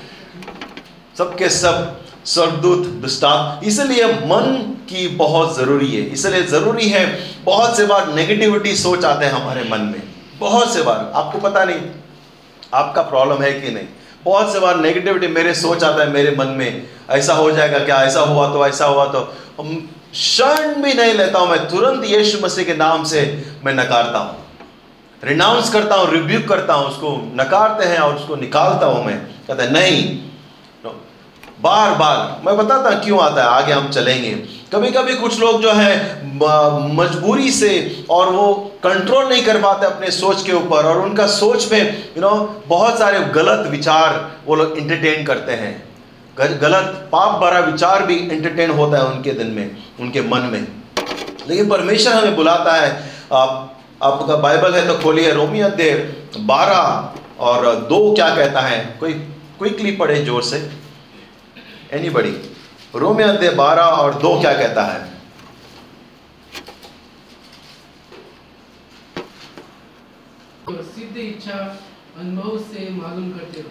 सबके 1.18 1.48
सब 1.48 2.00
स्वर्गदूत 2.24 2.86
दुष्टात 2.86 3.60
इसलिए 3.64 4.06
मन 4.06 4.76
की 4.88 5.08
बहुत 5.08 5.56
ज़रूरी 5.56 5.96
है। 5.96 6.02
इसलिए 6.02 6.42
ज़रूरी 6.42 6.88
है, 6.88 7.30
बहुत 7.44 7.76
से 7.76 7.86
बार 7.86 8.14
नेगेटिविटी 8.14 8.76
सोच 8.76 9.04
आते 9.04 9.24
हैं 9.24 9.32
हमारे 9.32 9.64
मन 9.64 9.80
में। 9.80 10.02
बहुत 10.38 10.74
से 10.74 10.82
बार। 10.82 11.12
आपको 11.14 11.38
पता 11.38 11.64
नहीं, 11.64 11.80
आपका 12.74 13.02
प्रॉब्लम 13.02 13.42
है 13.42 13.60
कि 13.60 13.70
नहीं। 13.70 13.86
बहुत 14.24 14.52
से 14.52 14.60
बार 14.60 14.76
नेगेटिविटी 14.76 15.26
मेरे 15.28 15.54
सोच 15.54 15.84
आता 15.84 16.02
है, 16.02 16.10
मेरे 16.10 16.34
मन 16.38 16.48
में। 16.48 16.86
ऐसा 17.10 17.34
हो 17.34 17.50
जाएगा 17.50 17.78
क्या? 17.78 18.02
ऐसा 18.04 18.20
हुआ 18.22 18.48
तो 18.52 18.66
ऐसा 18.66 18.84
हुआ 18.86 19.04
तो। 19.06 19.20
क्षण 20.12 20.74
भी 20.82 20.92
नहीं 20.94 21.14
लेता 21.14 21.38
हूँ 21.38 21.48
मैं। 21.48 21.68
तुरंत 21.68 22.04
यीशु 22.04 22.38
मसीह 22.44 22.64
के 22.64 22.74
नाम 22.74 23.04
से 23.04 23.22
मैं 23.64 23.74
नकारता 23.74 24.18
हूँ। 24.18 24.36
रिनाउंस 25.22 25.72
करता 25.72 25.94
हूँ 25.94 26.10
रिव्यू 26.10 26.40
करता 26.48 26.74
हूँ, 26.74 26.88
उसको 26.88 27.16
नकारते 27.36 27.84
हैं 27.84 27.98
और 27.98 28.14
उसको 28.16 28.36
निकालता 28.36 28.86
हूँ 28.86 29.04
मैं। 29.04 29.18
कहता 29.46 29.62
है, 29.62 29.72
नहीं 29.72 30.18
बार 31.62 31.94
बार 31.94 32.40
मैं 32.46 32.56
बताता 32.56 32.90
क्यों 32.98 33.20
आता 33.20 33.42
है, 33.42 33.48
आगे 33.48 33.72
हम 33.72 33.88
चलेंगे। 33.90 34.30
कभी 34.72 34.90
कभी 34.90 35.14
कुछ 35.14 35.38
लोग 35.40 35.60
जो 35.62 35.72
है 35.72 35.94
मजबूरी 36.94 37.50
से 37.52 38.04
और 38.10 38.28
वो 38.32 38.69
कंट्रोल 38.82 39.28
नहीं 39.28 39.44
कर 39.44 39.60
पाते 39.62 39.86
अपने 39.86 40.10
सोच 40.10 40.42
के 40.42 40.52
ऊपर 40.52 40.86
और 40.86 41.00
उनका 41.00 41.26
सोच 41.28 41.70
में 41.72 42.12
यू 42.16 42.20
नो 42.22 42.30
बहुत 42.66 42.98
सारे 42.98 43.18
गलत 43.34 43.66
विचार 43.66 44.30
वो 44.46 44.54
लोग 44.54 44.78
इंटरटेन 44.78 45.24
करते 45.24 45.52
हैं। 45.52 45.72
गलत, 46.38 47.08
पाप 47.12 47.40
भरा 47.40 47.58
विचार 47.60 48.02
भी 48.02 48.14
इंटरटेन 48.14 48.70
होता 48.70 48.98
है 48.98 49.04
उनके 49.04 49.32
दिन 49.32 49.46
में, 49.46 49.76
उनके 50.00 50.20
मन 50.22 50.48
में। 50.52 50.66
लेकिन 51.48 51.68
परमेश्वर 51.68 52.12
हमें 52.12 52.36
बुलाता 52.36 52.74
है। 52.74 52.90
आप, 53.32 53.76
आपका 54.02 54.36
बाइबल 54.36 54.74
है 54.74 54.86
तो 54.86 54.94
खोलिए 54.98 55.32
रोमी 55.32 55.60
अध्याय 55.60 55.94
बारह 56.38 57.44
और 57.44 57.74
दो 57.88 58.14
क्या 58.14 58.28
कहता 58.36 58.60
है? 58.60 58.78
कोई 59.00 59.12
क्विकली 59.12 59.90
पढ़े 59.92 60.22
ज़ोर 60.24 60.42
से। 60.42 60.70
एनी 61.92 62.10
बड़ी 62.10 62.34
रोमियो 62.96 63.28
अध्याय 63.28 63.54
बारह 63.54 63.82
और 63.82 64.14
दो 64.14 64.38
क्या 64.40 64.52
कहता 64.52 64.82
है? 64.82 65.09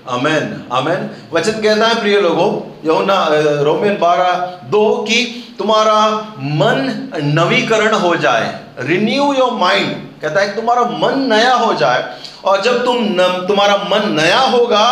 अमेन 0.07 0.65
अमेन 0.71 1.09
वचन 1.33 1.61
कहता 1.61 1.87
है 1.87 2.01
प्रिय 2.01 2.21
लोगों 2.21 2.47
यहुना 2.85 3.27
रोमियन 3.61 3.97
बारह 3.97 4.33
दो 4.69 4.97
कि 5.07 5.25
तुम्हारा 5.59 5.97
मन 6.41 7.09
नवीकरण 7.23 7.93
हो 7.95 8.15
जाए 8.15 8.59
रिन्यू 8.79 9.33
योर 9.33 9.51
माइंड 9.51 9.95
कहता 10.21 10.41
है 10.41 10.55
तुम्हारा 10.55 10.81
मन 10.81 11.19
नया 11.33 11.53
हो 11.53 11.73
जाए 11.73 12.17
और 12.45 12.61
जब 12.61 12.85
तुम 12.85 12.97
न, 13.01 13.45
तुम्हारा 13.47 13.75
मन 13.75 14.11
नया 14.11 14.39
होगा 14.39 14.85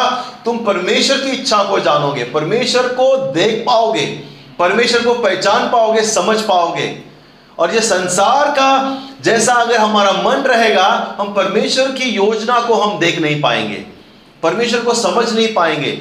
तुम 0.45 0.57
परमेश्वर 0.57 1.17
की 1.17 1.31
इच्छा 1.31 1.63
को 1.63 1.79
जानोगे 1.79 2.23
परमेश्वर 2.23 2.87
को 2.87 3.17
देख 3.31 3.63
पाओगे 3.67 4.05
परमेश्वर 4.59 5.03
को 5.03 5.13
पहचान 5.13 5.69
पाओगे 5.69 6.01
समझ 6.01 6.41
पाओगे। 6.41 7.03
और 7.59 7.73
ये 7.73 7.79
संसार 7.79 8.51
का 8.51 8.69
जैसा 9.27 9.53
अगर 9.53 9.77
हमारा 9.77 10.11
मन 10.13 10.43
रहेगा, 10.47 11.15
हम 11.19 11.33
परमेश्वर 11.33 11.91
की 11.91 12.05
योजना 12.05 12.59
को 12.59 12.73
हम 12.73 12.99
देख 12.99 13.19
नहीं 13.19 13.41
पाएँगे, 13.41 13.83
परमेश्वर 14.43 14.81
को 14.81 14.93
समझ 14.93 15.33
नहीं 15.33 15.53
पाएँगे। 15.53 15.97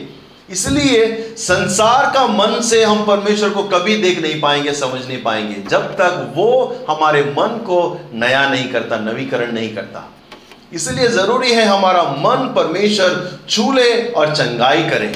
इसलिए 0.50 1.06
संसार 1.38 2.10
का 2.14 2.26
मन 2.26 2.60
से 2.60 2.82
हम 2.84 3.04
परमेश्वर 3.04 3.50
को 3.50 3.62
कभी 3.68 3.96
देख 3.96 4.20
नहीं 4.22 4.40
पाएँगे, 4.40 4.72
समझ 4.74 5.06
नहीं 5.06 5.22
पाएँगे, 5.22 5.62
जब 5.70 5.92
तक 5.92 6.32
वो 6.36 6.50
हमारे 6.90 7.22
मन 7.30 7.58
को 7.66 7.80
नया 8.14 8.48
नहीं 8.50 8.68
करता, 8.68 8.98
नवीकरण 9.00 9.52
नहीं 9.52 9.74
करता। 9.74 10.08
इसलिए 10.72 11.08
ज़रूरी 11.08 11.52
है 11.52 11.64
हमारा 11.64 12.02
मन 12.02 12.52
परमेश्वर 12.56 13.38
छूले 13.48 13.92
और 14.10 14.34
चंगाई 14.34 14.82
करे। 14.82 15.12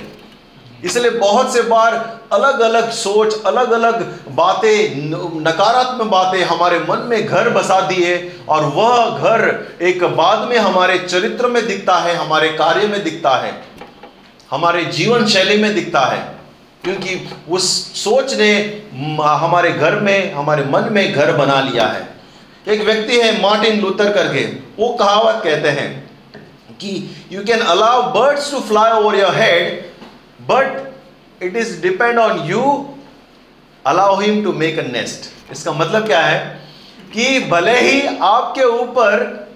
इसलिए 0.84 1.10
बहुत 1.10 1.52
से 1.52 1.62
बार 1.62 1.94
अलग 2.32 2.60
अलग 2.60 2.90
सोच 2.90 3.44
अलग 3.46 3.70
अलग 3.70 4.02
बातें, 4.28 4.96
नकारात्मक 5.42 6.06
बातें 6.06 6.42
हमारे 6.44 6.78
मन 6.78 6.98
में 6.98 7.26
घर 7.26 7.48
बसा 7.48 7.80
दिए 7.80 8.16
और 8.48 8.64
वह 8.64 9.18
घर 9.18 9.42
एक 9.82 10.04
बाद 10.04 10.48
में 10.48 10.56
हमारे 10.58 10.98
चरित्र 10.98 11.46
में 11.46 11.66
दिखता 11.66 11.96
है, 11.96 12.14
हमारे 12.14 12.48
कार्य 12.48 12.86
में 12.86 13.02
दिखता 13.04 13.36
है, 13.36 13.52
हमारे 14.50 14.84
जीवन 14.84 15.26
शैली 15.26 15.56
में 15.56 15.74
दिखता 15.74 16.00
है। 16.00 16.18
क्योंकि 16.84 17.28
उस 17.50 17.64
सोच 17.94 18.34
ने 18.34 18.52
हमारे 19.22 19.72
घर 19.72 19.94
में, 20.00 20.32
हमारे 20.34 20.64
मन 20.64 20.88
में 20.92 21.12
घर 21.12 21.32
बना 21.32 21.60
लिया 21.60 21.86
है। 21.86 22.08
एक 22.68 22.84
व्यक्ति 22.84 23.20
है 23.20 23.40
मार्टिन 23.42 23.80
लूथर 23.80 24.12
करके, 24.12 24.44
वो 24.78 24.88
कहावत 24.94 25.40
कहते 25.44 25.68
हैं 25.68 26.10
कि 26.72 27.10
you 27.32 27.44
can 27.44 27.60
allow 27.60 28.02
birds 28.12 28.50
to 28.50 28.60
fly 28.60 28.92
over 28.92 29.16
your 29.16 29.34
head 29.34 29.89
but 30.50 31.42
it 31.42 31.56
is 31.56 31.80
depend 31.82 32.18
on 32.18 32.40
you 32.40 32.62
allow 33.86 34.20
him 34.20 34.42
to 34.44 34.52
make 34.52 34.78
a 34.78 34.82
nest 34.82 35.52
इसका 35.52 35.72
मतलब 35.72 36.06
क्या 36.06 36.20
है? 36.20 36.38
कि 37.12 37.38
भले 37.40 37.78
ही 37.80 38.18
आपके 38.22 38.64
ऊपर, 38.64 39.48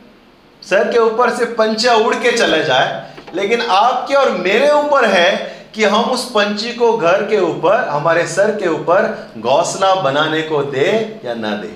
सर 0.63 0.93
के 0.93 0.99
ऊपर 0.99 1.31
से 1.31 1.45
पंचा 1.55 1.95
उड़ 1.95 2.15
के 2.15 2.33
चले 2.33 2.63
जाए, 2.65 3.13
लेकिन 3.35 3.61
आपके 3.61 4.15
और 4.15 4.31
मेरे 4.31 4.71
ऊपर 4.71 5.05
है 5.05 5.31
कि 5.75 5.85
हम 5.85 6.05
उस 6.05 6.25
पंछी 6.31 6.73
को 6.73 6.97
घर 6.97 7.23
के 7.23 7.39
ऊपर, 7.41 7.89
हमारे 7.89 8.27
सर 8.27 8.51
के 8.57 8.69
ऊपर 8.69 9.33
घोसला 9.39 9.95
बनाने 9.95 10.43
को 10.43 10.63
दे 10.63 10.91
या 11.25 11.35
ना 11.35 11.51
दे। 11.57 11.73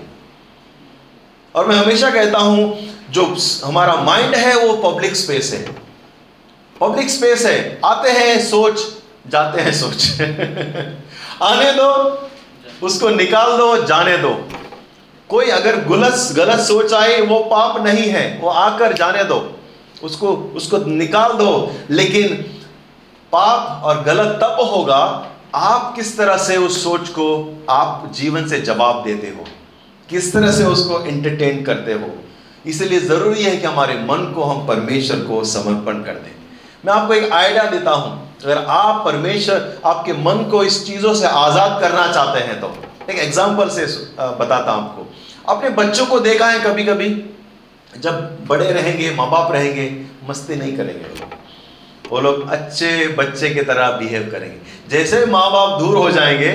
और 1.55 1.67
मैं 1.67 1.77
हमेशा 1.77 2.11
कहता 2.11 2.39
हूँ, 2.39 2.79
जो 3.11 3.25
हमारा 3.65 3.95
माइंड 3.95 4.35
है, 4.35 4.55
वो 4.57 4.91
पब्लिक 4.91 5.17
स्पेस 5.17 5.53
है। 5.53 5.63
पब्लिक 6.81 7.11
स्पेस 7.11 7.45
है। 7.47 7.81
आते 7.85 8.11
हैं, 8.11 8.41
सोच 8.41 8.81
जाते 9.29 9.63
हैं 9.63 9.73
सोच। 9.73 10.21
आने 11.43 11.73
दो, 11.73 12.19
उसको 12.83 13.09
निकाल 13.09 13.57
दो, 13.59 13.87
जाने 13.87 14.17
दो। 14.17 14.49
कोई 15.29 15.47
अगर 15.47 15.77
गलत 15.77 16.33
गलत 16.37 16.61
सोच 16.61 16.93
आए, 16.93 17.21
वो 17.21 17.39
पाप 17.39 17.85
नहीं 17.87 18.09
है, 18.09 18.39
वो 18.43 18.49
आकर 18.49 18.93
जाने 18.93 19.25
दो। 19.25 19.59
उसको 20.03 20.29
उसको 20.33 20.79
निकाल 20.79 21.33
दो। 21.33 21.73
लेकिन 21.91 22.35
पाप 23.33 23.85
और 23.85 24.03
गलत 24.03 24.39
तब 24.43 24.57
होगा, 24.61 25.27
आप 25.55 25.97
किस 25.97 26.19
तरह 26.19 26.37
से 26.37 26.57
उस 26.57 26.85
सोच 26.85 27.09
को 27.09 27.59
आप 27.71 28.13
जीवन 28.15 28.49
से 28.49 28.61
जवाब 28.61 29.05
देते 29.05 29.27
हो? 29.27 29.45
किस 30.11 30.33
तरह 30.33 30.53
से 30.53 30.65
उसको 30.65 31.05
एंटरटेन 31.05 31.65
करते 31.65 31.93
हो? 31.93 32.11
इसलिए 32.67 33.01
ज़रूरी 33.01 33.43
है 33.43 33.57
कि 33.57 33.67
हमारे 33.67 33.95
मन 33.95 34.33
को, 34.35 34.43
हम 34.43 34.67
परमेश्वर 34.67 35.17
को 35.17 35.45
समर्पण 35.45 35.93
कर 35.93 36.13
दें। 36.13 36.35
मैं 36.87 36.93
आपको 36.93 37.15
एक 37.15 37.33
आइडिया 37.33 37.65
देता 37.65 37.91
हूँ। 37.91 38.28
अगर 38.45 38.59
आप 38.71 39.05
परमेश्वर 39.05 39.81
आपके 39.87 40.13
मन 40.15 40.43
को 40.51 40.63
इस 40.65 40.87
चीज़ों 40.87 41.15
से 41.15 41.27
आज़ाद 41.27 41.81
करना 41.81 42.07
चाहते 42.13 42.41
हैं 42.41 42.61
तो। 42.61 42.73
एक 43.11 43.19
एग्ज़ाम्पल 43.19 43.69
से 43.69 43.87
बताता 44.17 44.73
हूँ 44.73 44.83
आपको। 44.83 45.07
अपने 45.55 45.71
बच्चों 45.73 46.07
को 46.07 46.19
देखा 46.21 46.49
है 46.49 46.61
कभी 46.61 46.85
कभी 46.85 47.09
जब 47.93 48.47
बड़े 48.49 48.71
रहेंगे 48.73 49.11
माँ 49.15 49.31
बाप 49.31 49.53
रहेंगे, 49.53 49.91
मस्ती 50.29 50.57
नहीं 50.57 50.77
करेंगे 50.77 51.27
वो 52.11 52.21
लोग। 52.21 52.49
अच्छे 52.51 53.07
बच्चे 53.19 53.51
की 53.51 53.63
तरह 53.63 53.91
बिहेव 53.93 54.29
करेंगे। 54.33 54.59
जैसे 54.91 55.25
माँ 55.27 55.51
बाप 55.53 55.79
दूर 55.81 55.97
हो 55.97 56.11
जाएँगे, 56.11 56.53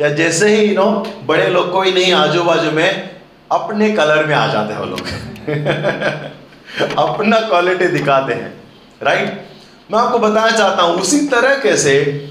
या 0.00 0.08
जैसे 0.14 0.48
ही 0.48 0.74
नो 0.74 0.86
बड़े 1.26 1.48
लोग 1.48 1.72
कोई 1.72 1.92
नहीं 1.92 2.12
आजू 2.12 2.42
बाजू 2.44 2.70
में, 2.70 3.10
अपने 3.52 3.90
कलर 3.92 4.26
में 4.26 4.34
आ 4.34 4.46
जाते 4.52 4.72
हैं 4.72 4.80
वो 4.80 4.86
लोग। 4.86 5.00
अपना 6.98 7.38
क्वालिटी 7.40 7.86
दिखाते 7.88 8.34
हैं। 8.34 8.52
राइट 9.02 9.45
मैं 9.92 9.98
आपको 9.98 10.18
बताना 10.18 10.50
चाहता 10.50 10.82
हूँ, 10.82 10.96
उसी 10.96 11.20
तरह 11.20 11.54
कैसे 11.54 12.26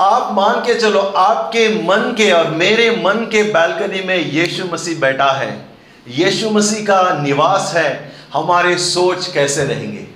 आप 0.00 0.32
मान 0.32 0.54
के 0.54 0.74
चलो, 0.74 1.00
आपके 1.00 1.68
मन 1.68 2.14
के 2.16 2.32
और 2.32 2.50
मेरे 2.50 2.90
मन 2.90 3.28
के 3.32 3.42
बैल्कनी 3.42 4.02
में 4.02 4.32
यीशु 4.32 4.64
मसीह 4.64 4.98
बैठा 4.98 5.30
है। 5.32 5.66
यीशु 6.08 6.50
मसीह 6.50 6.84
का 6.84 7.18
निवास 7.22 7.72
है। 7.76 8.12
हमारे 8.32 8.78
सोच 8.78 9.32
कैसे 9.32 9.64
रहेंगे? 9.64 10.06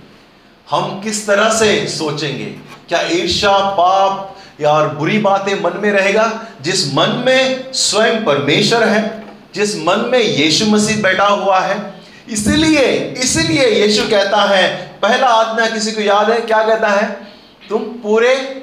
हम 0.71 1.01
किस 1.01 1.27
तरह 1.27 1.49
से 1.51 1.87
सोचेंगे? 1.89 2.45
क्या 2.89 3.01
ईर्षा 3.01 3.59
पाप 3.59 4.37
या 4.61 4.71
और 4.71 4.89
बुरी 4.89 5.19
बातें 5.19 5.63
मन 5.63 5.73
में 5.77 5.91
रहेगा? 5.93 6.41
जिस 6.61 6.95
मन 6.95 7.23
में 7.27 7.73
स्वयं 7.73 8.25
परमेश्वर 8.25 8.83
है, 8.83 9.25
जिस 9.55 9.77
मन 9.77 10.09
में 10.13 10.19
यीशु 10.19 10.67
मसीह 10.67 11.03
बैठा 11.03 11.27
हुआ 11.27 11.61
है, 11.61 11.95
इसलिए 12.29 13.15
इसलिए 13.19 13.87
यीशु 13.87 14.03
कहता 14.03 14.43
है 14.43 14.92
पहला 15.03 15.27
आज्ञा 15.27 15.67
किसी 15.67 15.93
को 15.93 16.01
याद 16.01 16.31
है, 16.31 16.41
क्या 16.41 16.63
कहता 16.63 16.89
है? 16.89 17.27
तुम 17.69 17.83
पूरे 17.83 18.63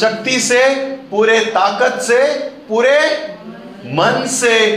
शक्ति 0.00 0.40
से, 0.40 0.74
पूरे 1.10 1.40
ताकत 1.40 2.02
से, 2.02 2.34
पूरे 2.68 3.00
मन 3.86 4.26
से 4.26 4.76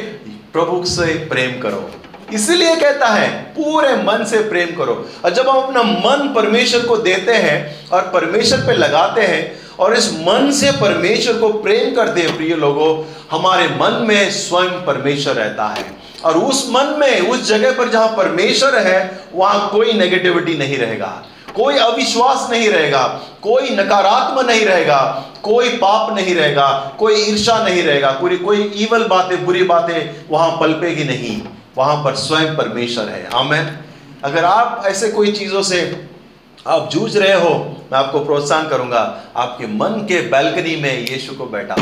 प्रभु 0.54 0.86
से 0.86 1.06
प्रेम 1.06 1.62
करो। 1.62 1.92
इसलिए 2.34 2.76
कहता 2.76 3.08
है, 3.08 3.30
पूरे 3.42 3.96
मन 3.96 4.26
से 4.26 4.38
प्रेम 4.38 4.76
करो। 4.78 5.10
और 5.26 5.30
जब 5.30 5.50
हम 5.50 5.58
अपना 5.58 5.84
मन 5.84 6.34
परमेश्वर 6.36 6.86
को 6.86 6.98
देते 6.98 7.34
हैं 7.34 7.90
और 7.90 8.02
परमेश्वर 8.02 8.60
पे 8.60 8.74
लगाते 8.74 9.22
हैं 9.22 9.60
और 9.82 9.98
इस 9.98 10.14
मन 10.14 10.52
से 10.52 10.72
परमेश्वर 10.72 11.34
को 11.34 11.50
प्रेम 11.50 11.96
करते 11.96 12.22
हैं 12.22 12.38
प्रिय 12.38 12.56
लोगों, 12.56 13.06
हमारे 13.32 13.68
मन 13.68 14.06
में 14.08 14.32
स्वयं 14.32 14.86
परमेश्वर 14.86 15.34
रहता 15.34 15.68
है। 15.68 15.98
और 16.26 16.38
उस 16.38 16.68
मन 16.70 16.96
में, 17.00 17.20
उस 17.20 17.48
जगह 17.48 17.72
पर 17.72 17.90
जहाँ 17.90 18.08
परमेश्वर 18.08 18.78
है, 18.78 19.20
वहाँ 19.34 19.70
कोई 19.70 19.94
नेगेटिविटी 19.94 20.58
नहीं 20.58 20.78
रहेगा। 20.78 21.24
कोई 21.56 21.78
अविश्वास 21.78 22.48
नहीं 22.52 22.70
रहेगा। 22.70 23.20
कोई 23.42 23.70
नकारात्मक 23.70 24.46
नहीं 24.46 24.66
रहेगा। 24.66 25.26
कोई 25.44 25.70
पाप 25.70 26.16
नहीं 26.16 26.36
रहेगा। 26.36 26.96
कोई 27.00 27.16
ईर्षा 27.16 27.64
नहीं 27.64 27.84
रहेगा। 27.84 28.12
कोई 28.12 28.38
कोई 28.38 28.72
ईवल 28.76 29.04
बातें, 29.04 29.46
बुरी 29.46 29.64
बातें 29.64 30.26
वहाँ 30.30 30.58
पलपेगी 30.60 31.04
नहीं। 31.04 31.42
वहाँ 31.78 32.04
पर 32.04 32.16
स्वयं 32.16 32.56
परमेश्वर 32.56 33.06
है। 33.06 33.30
आमेन। 33.34 33.78
अगर 34.24 34.46
आप 34.46 34.84
ऐसे 34.86 35.10
कोई 35.10 35.32
चीज़ों 35.32 35.64
से 35.64 36.08
आप 36.68 36.90
जूझ 36.90 37.18
रहे 37.18 37.34
हो, 37.34 37.50
मैं 37.92 38.00
आपको 38.00 38.20
प्रोत्साहन 38.20 38.68
करूँगा, 38.68 39.22
आपके 39.36 39.68
मन 39.68 40.06
के 40.08 40.22
बैल्कनी 40.22 40.76
में 40.76 41.08
यीशु 41.10 41.34
को 41.36 41.46
बैठा। 41.46 41.76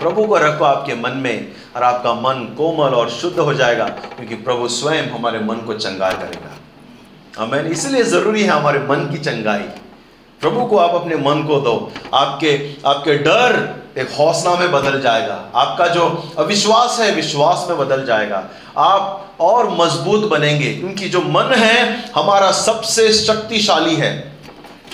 प्रभु 0.00 0.24
को 0.24 0.36
रखो 0.36 0.64
आपके 0.64 0.94
मन 0.94 1.10
में 1.10 1.52
और 1.76 1.82
आपका 1.82 2.14
मन 2.14 2.54
कोमल 2.58 2.94
और 2.94 3.10
शुद्ध 3.10 3.38
हो 3.38 3.54
जाएगा, 3.54 3.84
क्योंकि 3.84 4.34
प्रभु 4.34 4.68
स्वयं 4.68 5.02
हमारे 5.02 5.38
मन 5.38 5.54
को 5.54 5.74
चंगा 5.74 6.10
करेगा। 6.10 6.56
हमें 7.42 7.62
इसलिए 7.64 8.02
ज़रूरी 8.02 8.42
है 8.42 8.50
हमारे 8.50 8.78
मन 8.78 9.08
की 9.12 9.18
चंगाई। 9.18 9.68
प्रभु 10.40 10.64
को 10.64 10.76
आप 10.76 10.94
अपने 10.94 11.16
मन 11.16 11.42
को 11.42 11.60
दो। 11.60 11.92
आपके 12.14 12.76
आपके 12.86 13.18
डर 13.18 13.56
एक 13.98 14.10
हौसला 14.10 14.54
में 14.54 14.72
बदल 14.72 15.00
जाएगा। 15.00 15.44
आपका 15.54 15.88
जो 15.88 16.32
अविश्वास 16.38 17.00
है, 17.00 17.14
विश्वास 17.14 17.66
में 17.68 17.78
बदल 17.78 18.04
जाएगा। 18.04 18.48
आप 18.78 19.30
और 19.40 19.70
मज़बूत 19.70 20.30
बनेंगे। 20.30 20.74
क्योंकि 20.74 21.08
जो 21.08 21.20
मन 21.20 21.54
है, 21.54 22.10
हमारा 22.16 22.52
सबसे 22.52 23.12
शक्तिशाली 23.12 23.96
है। 23.96 24.38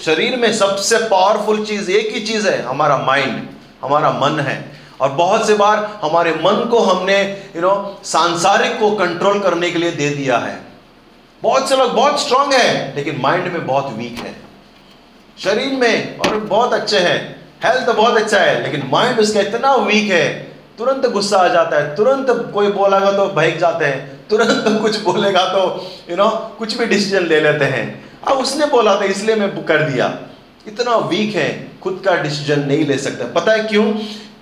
शरीर 0.04 0.36
में 0.36 0.52
सबसे 0.52 0.98
पावरफुल 0.98 1.64
चीज़ 1.64 1.90
एक 1.90 2.14
ही 2.14 2.20
चीज़ 2.20 2.48
है, 2.48 2.62
हमारा 2.62 2.98
माइंड 2.98 3.48
हमारा 3.84 4.10
मन 4.10 4.40
है। 4.40 4.80
और 5.00 5.08
बहुत 5.08 5.46
से 5.46 5.54
बार 5.54 6.00
हमारे 6.02 6.30
मन 6.30 6.68
को 6.70 6.80
हमने 6.80 7.22
यू 7.56 7.62
नो 7.62 8.00
सांसारिक 8.04 8.80
को 8.80 8.90
कंट्रोल 8.90 9.40
करने 9.40 9.70
के 9.70 9.78
लिए 9.78 9.90
दे 9.90 10.10
दिया 10.10 10.38
है। 10.38 10.60
बहुत 11.42 11.68
से 11.68 11.76
लोग 11.76 11.92
बहुत 11.92 12.20
स्ट्रांग 12.20 12.52
है, 12.52 12.96
लेकिन 12.96 13.20
माइंड 13.20 13.52
में 13.52 13.66
बहुत 13.66 13.92
वीक 13.92 14.18
है। 14.18 14.36
शरीर 15.44 15.72
में 15.72 16.18
और 16.18 16.36
बहुत 16.36 16.72
अच्छे 16.72 16.98
हैं। 16.98 17.43
हेल्थ 17.64 17.90
बहुत 17.90 18.16
अच्छा 18.16 18.38
है, 18.38 18.62
लेकिन 18.62 18.88
माइंड 18.92 19.20
उसका 19.20 19.40
इतना 19.40 19.74
वीक 19.74 20.10
है, 20.10 20.26
तुरंत 20.78 21.06
गुस्सा 21.06 21.38
आ 21.38 21.48
जाता 21.48 21.76
है, 21.76 21.94
तुरंत 21.96 22.30
कोई 22.54 22.68
बोलेगा 22.68 23.12
तो 23.12 23.26
भाग 23.26 23.58
जाते 23.58 23.84
हैं, 23.84 24.28
तुरंत 24.28 24.80
कुछ 24.82 25.00
बोलेगा 25.00 25.44
तो 25.48 25.62
यू 26.10 26.16
नो 26.16 26.28
कुछ 26.58 26.76
भी 26.78 26.86
डिसीज़न 26.86 27.26
ले 27.26 27.40
लेते 27.40 27.64
हैं। 27.64 27.84
अब 28.28 28.38
उसने 28.38 28.66
बोला 28.66 28.94
था, 29.00 29.04
इसलिए 29.04 29.36
मैं 29.36 29.64
कर 29.64 29.82
दिया। 29.82 30.06
इतना 30.66 30.96
वीक 30.96 31.34
है, 31.36 31.48
खुद 31.82 32.02
का 32.04 32.14
डिसीज़न 32.16 32.60
नहीं 32.60 32.86
ले 32.86 32.98
सकता। 32.98 33.24
पता 33.32 33.52
है 33.52 33.64
क्यों? 33.64 33.84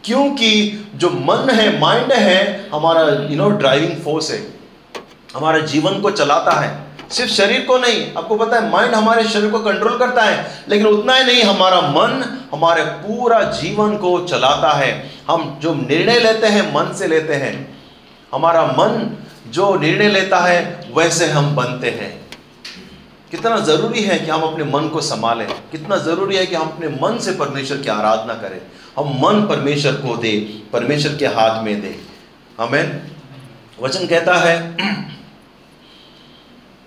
क्योंकि 0.04 0.50
जो 0.94 1.10
मन 1.10 1.50
है 1.50 1.78
माइंड 1.80 2.12
है, 2.12 2.70
हमारा 2.74 3.02
यू 3.30 3.36
नो 3.36 3.48
ड्राइविंग 3.50 3.96
फोर्स 4.02 4.30
है। 4.30 4.40
हमारे 5.36 5.62
जीवन 5.62 6.00
को 6.00 6.10
चलाता 6.10 6.52
है। 6.52 6.70
सिर्फ़ 7.12 7.32
शरीर 7.32 7.60
को 7.60 7.78
नहीं, 7.78 8.14
आपको 8.18 8.36
पता 8.36 8.56
है 8.56 8.70
माइंड 8.70 8.94
हमारे 8.94 9.24
शरीर 9.24 9.50
को 9.50 9.58
कंट्रोल 9.58 9.98
करता 9.98 10.22
है, 10.22 10.64
लेकिन 10.68 10.86
उतना 10.86 11.14
ही 11.14 11.24
नहीं, 11.24 11.42
हमारा 11.42 11.80
मन 11.80 12.38
हमारे 12.52 12.82
पूरा 12.82 13.42
जीवन 13.42 13.96
को 13.96 14.20
चलाता 14.20 14.72
है। 14.72 15.10
हम 15.30 15.58
जो 15.62 15.74
निर्णय 15.74 16.18
लेते 16.18 16.46
हैं, 16.46 16.74
मन 16.74 16.94
से 16.94 17.06
लेते 17.06 17.34
हैं। 17.34 17.78
हमारा 18.34 18.66
मन 18.66 19.16
जो 19.48 19.76
निर्णय 19.76 20.08
लेता 20.08 20.38
है, 20.38 20.90
वैसे 20.94 21.26
हम 21.26 21.56
बनते 21.56 21.90
हैं। 21.90 22.22
कितना 23.30 23.56
ज़रूरी 23.56 24.02
है 24.02 24.18
कि 24.18 24.30
हम 24.30 24.42
अपने 24.42 24.64
मन 24.64 24.88
को 24.88 25.00
संभालें। 25.00 25.46
कितना 25.46 25.96
ज़रूरी 25.96 26.36
है 26.36 26.46
कि 26.46 26.54
हम 26.54 26.62
अपने 26.62 26.88
मन 26.88 27.18
से 27.18 27.32
परमेश्वर 27.32 27.76
की 27.76 27.88
आराधना 27.88 28.34
करें। 28.34 28.60
हम 28.98 29.18
मन 29.20 29.46
परमेश्वर 29.46 29.92
को 29.92 30.16
दे, 30.16 30.62
परमेश्वर 30.72 31.16
के 31.16 31.26
हाथ 31.26 31.62
में 31.62 31.82
दे। 31.82 32.00
हमें 32.60 33.02
वचन 33.82 34.06
कहता 34.06 34.34
है 34.34 34.76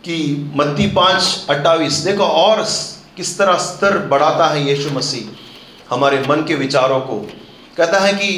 कि 0.05 0.51
मत्ती 0.55 0.87
पाँच 0.87 1.45
अट्ठाईस 1.49 1.93
देखो, 1.93 2.23
और 2.23 2.63
किस 3.17 3.37
तरह 3.37 3.57
स्तर 3.57 3.97
बढ़ाता 4.07 4.47
है 4.47 4.67
यीशु 4.69 4.89
मसीह? 4.89 5.29
हमारे 5.89 6.19
मन 6.29 6.43
के 6.47 6.55
विचारों 6.55 6.99
को। 6.99 7.19
कहता 7.77 7.99
है 7.99 8.13
कि 8.13 8.31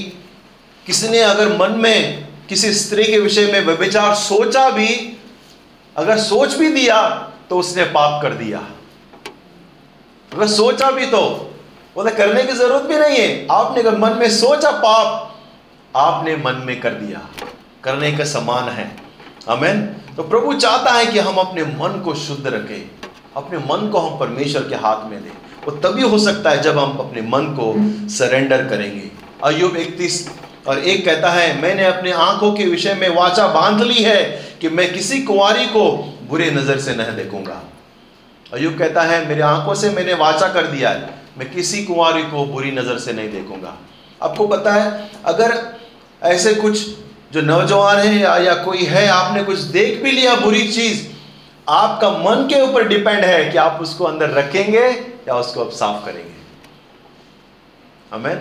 किसी 0.86 1.08
ने 1.08 1.20
अगर 1.20 1.58
मन 1.58 1.72
में 1.80 2.28
किसी 2.50 2.74
स्त्री 2.74 3.04
के 3.04 3.20
विषय 3.20 3.52
में 3.52 3.66
व्यभिचार 3.66 4.14
सोचा 4.16 4.70
भी, 4.70 5.18
अगर 5.96 6.18
सोच 6.20 6.54
भी 6.54 6.70
दिया 6.72 7.02
तो 7.50 7.60
उसने 7.60 7.84
पाप 7.84 8.22
कर 8.22 8.34
दिया। 8.34 8.60
अगर 10.32 10.48
सोचा 10.48 10.92
भी 10.92 11.06
तो 11.06 11.22
बोले 11.96 12.12
करने 12.12 12.44
की 12.44 12.54
ज़रूरत 12.54 12.84
भी 12.84 12.98
नहीं 12.98 13.18
है। 13.18 13.48
आपने 13.52 13.82
अगर 13.82 13.98
मन 13.98 14.18
में 14.20 14.30
सोचा 14.30 14.72
पाप, 14.72 15.36
आपने 15.96 16.36
मन 16.36 16.62
में 16.66 16.80
कर 16.80 16.94
दिया। 16.94 17.22
करने 17.84 18.12
का 18.12 18.26
समान 18.26 18.70
है। 18.70 19.07
अमेन 19.50 19.82
तो 20.16 20.24
प्रभु 20.24 20.54
चाहता 20.54 20.92
है 20.92 21.06
कि 21.06 21.20
हम 21.20 21.36
अपने 21.38 21.64
मन 21.64 22.02
को 22.06 22.14
शुद्ध 22.16 22.48
रखें, 22.48 22.90
अपने 23.36 23.58
मन 23.60 23.90
को 23.90 24.00
हम 24.00 24.18
परमेश्वर 24.20 24.62
के 24.62 24.76
हाथ 24.78 25.10
में 25.10 25.22
दें। 25.24 25.32
वो 25.66 25.72
तभी 25.80 26.02
हो 26.04 26.18
सकता 26.20 26.50
है 26.50 26.62
जब 26.62 26.78
हम 26.80 26.98
अपने 26.98 27.22
मन 27.24 27.46
को 27.60 27.74
सरेंडर 28.10 28.68
करेंगे। 28.68 29.10
अयुब 29.44 29.76
इकतीस 29.78 30.28
और 30.68 30.80
एक 30.80 31.06
कहता 31.06 31.30
है, 31.32 31.62
मैंने 31.62 31.86
अपने 31.86 32.12
आँखों 32.12 32.52
के 32.54 32.66
विषय 32.66 32.94
में 32.94 33.10
वाचा 33.16 33.48
बाँध 33.48 33.82
ली 33.82 34.04
है 34.04 34.22
कि 34.62 34.70
मैं 34.70 34.92
किसी 34.94 35.22
कुंवारी 35.22 35.66
को 35.68 35.92
बुरे 36.30 36.50
नज़र 36.52 36.80
से 36.80 36.96
नहीं 36.96 37.16
देखूँगा। 37.16 37.62
अयुब 38.54 38.78
कहता 38.80 39.02
है, 39.02 39.28
मेरे 39.28 39.42
आँखों 39.44 39.74
से 39.76 39.90
मैंने 39.90 40.14
वाचा 40.16 40.48
कर 40.48 40.68
दिया 40.68 40.90
है, 40.90 41.10
मैं 41.38 41.52
किसी 41.52 41.84
कुंवारी 41.84 42.24
को 42.24 42.46
बुरी 42.46 42.72
नज़र 42.72 42.98
से 42.98 43.14
नहीं 43.14 43.32
देखूँगा। 43.32 43.78
आपको 44.22 44.48
पता 44.48 44.74
है, 44.74 45.10
अगर 45.26 45.58
ऐसे 46.26 46.54
कुछ 46.56 46.88
जो 47.32 47.42
नौजवान 47.42 47.98
है 47.98 48.18
या, 48.18 48.36
या 48.38 48.54
कोई 48.64 48.84
है 48.86 49.08
आपने 49.08 49.44
कुछ 49.44 49.60
देख 49.60 50.02
भी 50.04 50.12
लिया 50.12 50.36
बुरी 50.36 50.68
चीज़ 50.68 51.06
आपका 51.68 52.10
मन 52.12 52.48
के 52.48 52.62
ऊपर 52.62 52.88
डिपेंड 52.88 53.24
है 53.26 53.50
कि 53.52 53.58
आप 53.58 53.80
उसको 53.82 54.06
अंदर 54.06 54.30
रखेंगे 54.30 54.86
या 55.28 55.36
उसको 55.36 55.64
आप 55.64 55.72
साफ़ 55.72 56.06
करेंगे। 56.06 56.36
हमें 58.12 58.34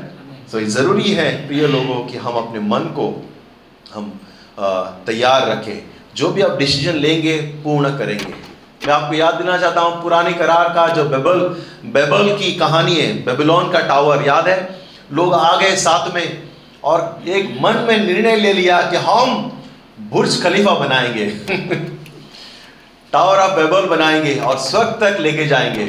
ये 0.55 0.64
ज़रूरी 0.66 1.12
है 1.12 1.46
प्रिय 1.46 1.66
लोगों 1.66 1.94
कि 2.07 2.16
हम 2.16 2.37
अपने 2.37 2.61
मन 2.61 2.85
को 2.96 3.07
हम 3.94 4.12
तैयार 5.07 5.49
रखें। 5.51 5.83
जो 6.16 6.29
भी 6.31 6.42
आप 6.42 6.57
डिसीज़न 6.59 6.94
लेंगे 6.96 7.37
पूर्ण 7.64 7.96
करेंगे। 7.99 8.33
मैं 8.87 8.92
आपको 8.94 9.14
याद 9.14 9.35
देना 9.35 9.57
चाहता 9.59 9.81
हूँ 9.81 10.03
पुराने 10.03 10.33
करार 10.33 10.68
का 10.68 10.87
जो 10.88 11.05
बेबल 11.05 11.40
बेबल 11.92 12.37
की 12.38 12.53
कहानी 12.55 12.94
है 12.94 13.12
बेबीलोन 13.25 13.70
का 13.72 13.81
टावर 13.88 14.27
याद 14.27 14.49
है? 14.49 14.59
लोग 15.12 15.35
आ 15.35 15.57
गए 15.57 15.77
साथ 15.77 16.14
में 16.14 16.46
और 16.87 17.22
एक 17.29 17.57
मन 17.61 17.77
में 17.88 17.99
निर्णय 17.99 18.37
ले 18.37 18.53
लिया 18.53 18.81
कि 18.90 18.96
हम 18.96 19.53
बुर्ज 20.11 20.42
खलीफा 20.42 20.75
बनाएँगे। 20.75 21.27
टावर 23.12 23.38
ऑफ़ 23.38 23.53
बेबल 23.53 23.87
बनाएँगे 23.87 24.35
और 24.40 24.59
स्वर्ग 24.59 24.88
तक 25.01 25.20
लेके 25.20 25.46
जाएँगे। 25.46 25.87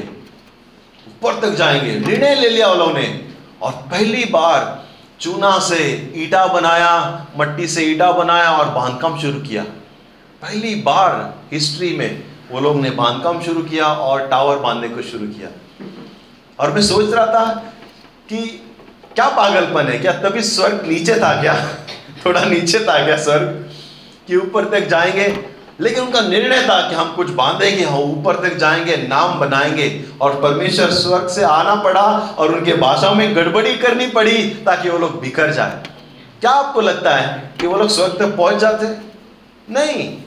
ऊपर 1.08 1.40
तक 1.42 1.56
जाएँगे। 1.56 2.00
निर्णय 2.00 2.36
ले 2.36 2.50
लिया 2.50 2.68
उन्होंने 2.68 3.26
और 3.62 3.72
पहली 3.72 4.26
बार 4.26 4.86
चूना 5.20 5.60
से 5.60 6.12
ईटा 6.16 6.46
बनाया, 6.48 7.28
मट्टी 7.40 7.68
से 7.68 7.84
ईटा 7.84 8.12
बनाया 8.12 8.52
और 8.52 8.70
बांधकाम 8.70 9.20
शुरू 9.20 9.40
किया। 9.40 9.64
पहली 10.42 10.76
बार 10.76 11.34
हिस्ट्री 11.54 11.96
में 11.98 12.24
वो 12.52 12.60
लोग 12.60 12.80
ने 12.82 12.90
बांधकाम 12.90 13.42
शुरू 13.42 13.62
किया 13.62 13.86
और 13.86 14.28
टावर 14.28 14.58
बांधने 14.58 14.90
को 14.90 15.02
शुरू 15.02 15.28
किया। 15.28 15.50
और 16.60 16.72
मैं 16.72 16.82
सोच 16.82 17.14
रहा 17.14 17.26
था 17.26 17.46
कि 18.30 18.67
क्या 19.18 19.30
पागलपन 19.30 19.88
है? 19.88 20.00
क्या 20.00 20.12
तभी 20.12 20.42
स्वर्ग 20.42 20.84
नीचे 20.88 21.16
था 21.16 21.42
क्या? 21.42 21.68
थोड़ा 22.26 22.42
नीचे 22.42 22.80
था 22.80 23.06
क्या 23.06 23.18
स्वर्ग? 23.18 23.70
कि 24.28 24.36
ऊपर 24.36 24.66
तक 24.66 24.88
जाएँगे। 24.88 25.46
लेकिन 25.82 26.04
उनका 26.04 26.22
निर्णय 26.22 26.62
था 26.62 26.90
कि 26.90 26.96
हम 26.96 27.14
कुछ 27.16 27.30
बांधेंगे, 27.30 27.84
हम 27.84 28.00
ऊपर 28.00 28.50
तक 28.50 28.56
जाएँगे, 28.56 28.98
नाम 28.98 29.40
बनाएँगे। 29.40 30.06
और 30.22 30.42
परमेश्वर 30.42 30.92
स्वर्ग 30.92 31.28
से 31.28 31.44
आना 31.44 31.76
पड़ा 31.76 32.02
और 32.38 32.56
उनके 32.56 32.74
भाषा 32.74 33.12
में 33.12 33.36
गड़बड़ी 33.36 33.78
करनी 33.78 34.08
पड़ी 34.08 34.44
ताकि 34.44 34.90
वो 34.90 34.98
लोग 34.98 35.22
बिखर 35.22 35.52
जाए। 35.52 35.84
क्या 36.42 36.52
आपको 36.52 36.82
लगता 36.82 37.16
है 37.16 37.54
कि 37.62 37.68
वो 37.68 37.78
लोग 37.78 37.90
स्वर्ग 37.90 38.16
तक 38.20 38.38
पहुँच 38.38 38.56
जाते? 38.56 38.88
नहीं। 39.74 40.18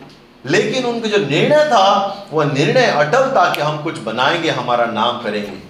लेकिन 0.46 0.84
उनका 0.84 1.08
जो 1.08 1.18
निर्णय 1.18 1.64
था 1.64 2.16
वह 2.32 2.44
निर्णय 2.44 2.86
अटल 2.86 3.22
था 3.36 3.54
कि 3.54 3.60
हम 3.60 3.82
कुछ 3.82 3.98
बनाएँगे, 3.98 4.50
हमारा 4.50 4.84
नाम 4.84 5.22
करेंगे। 5.22 5.69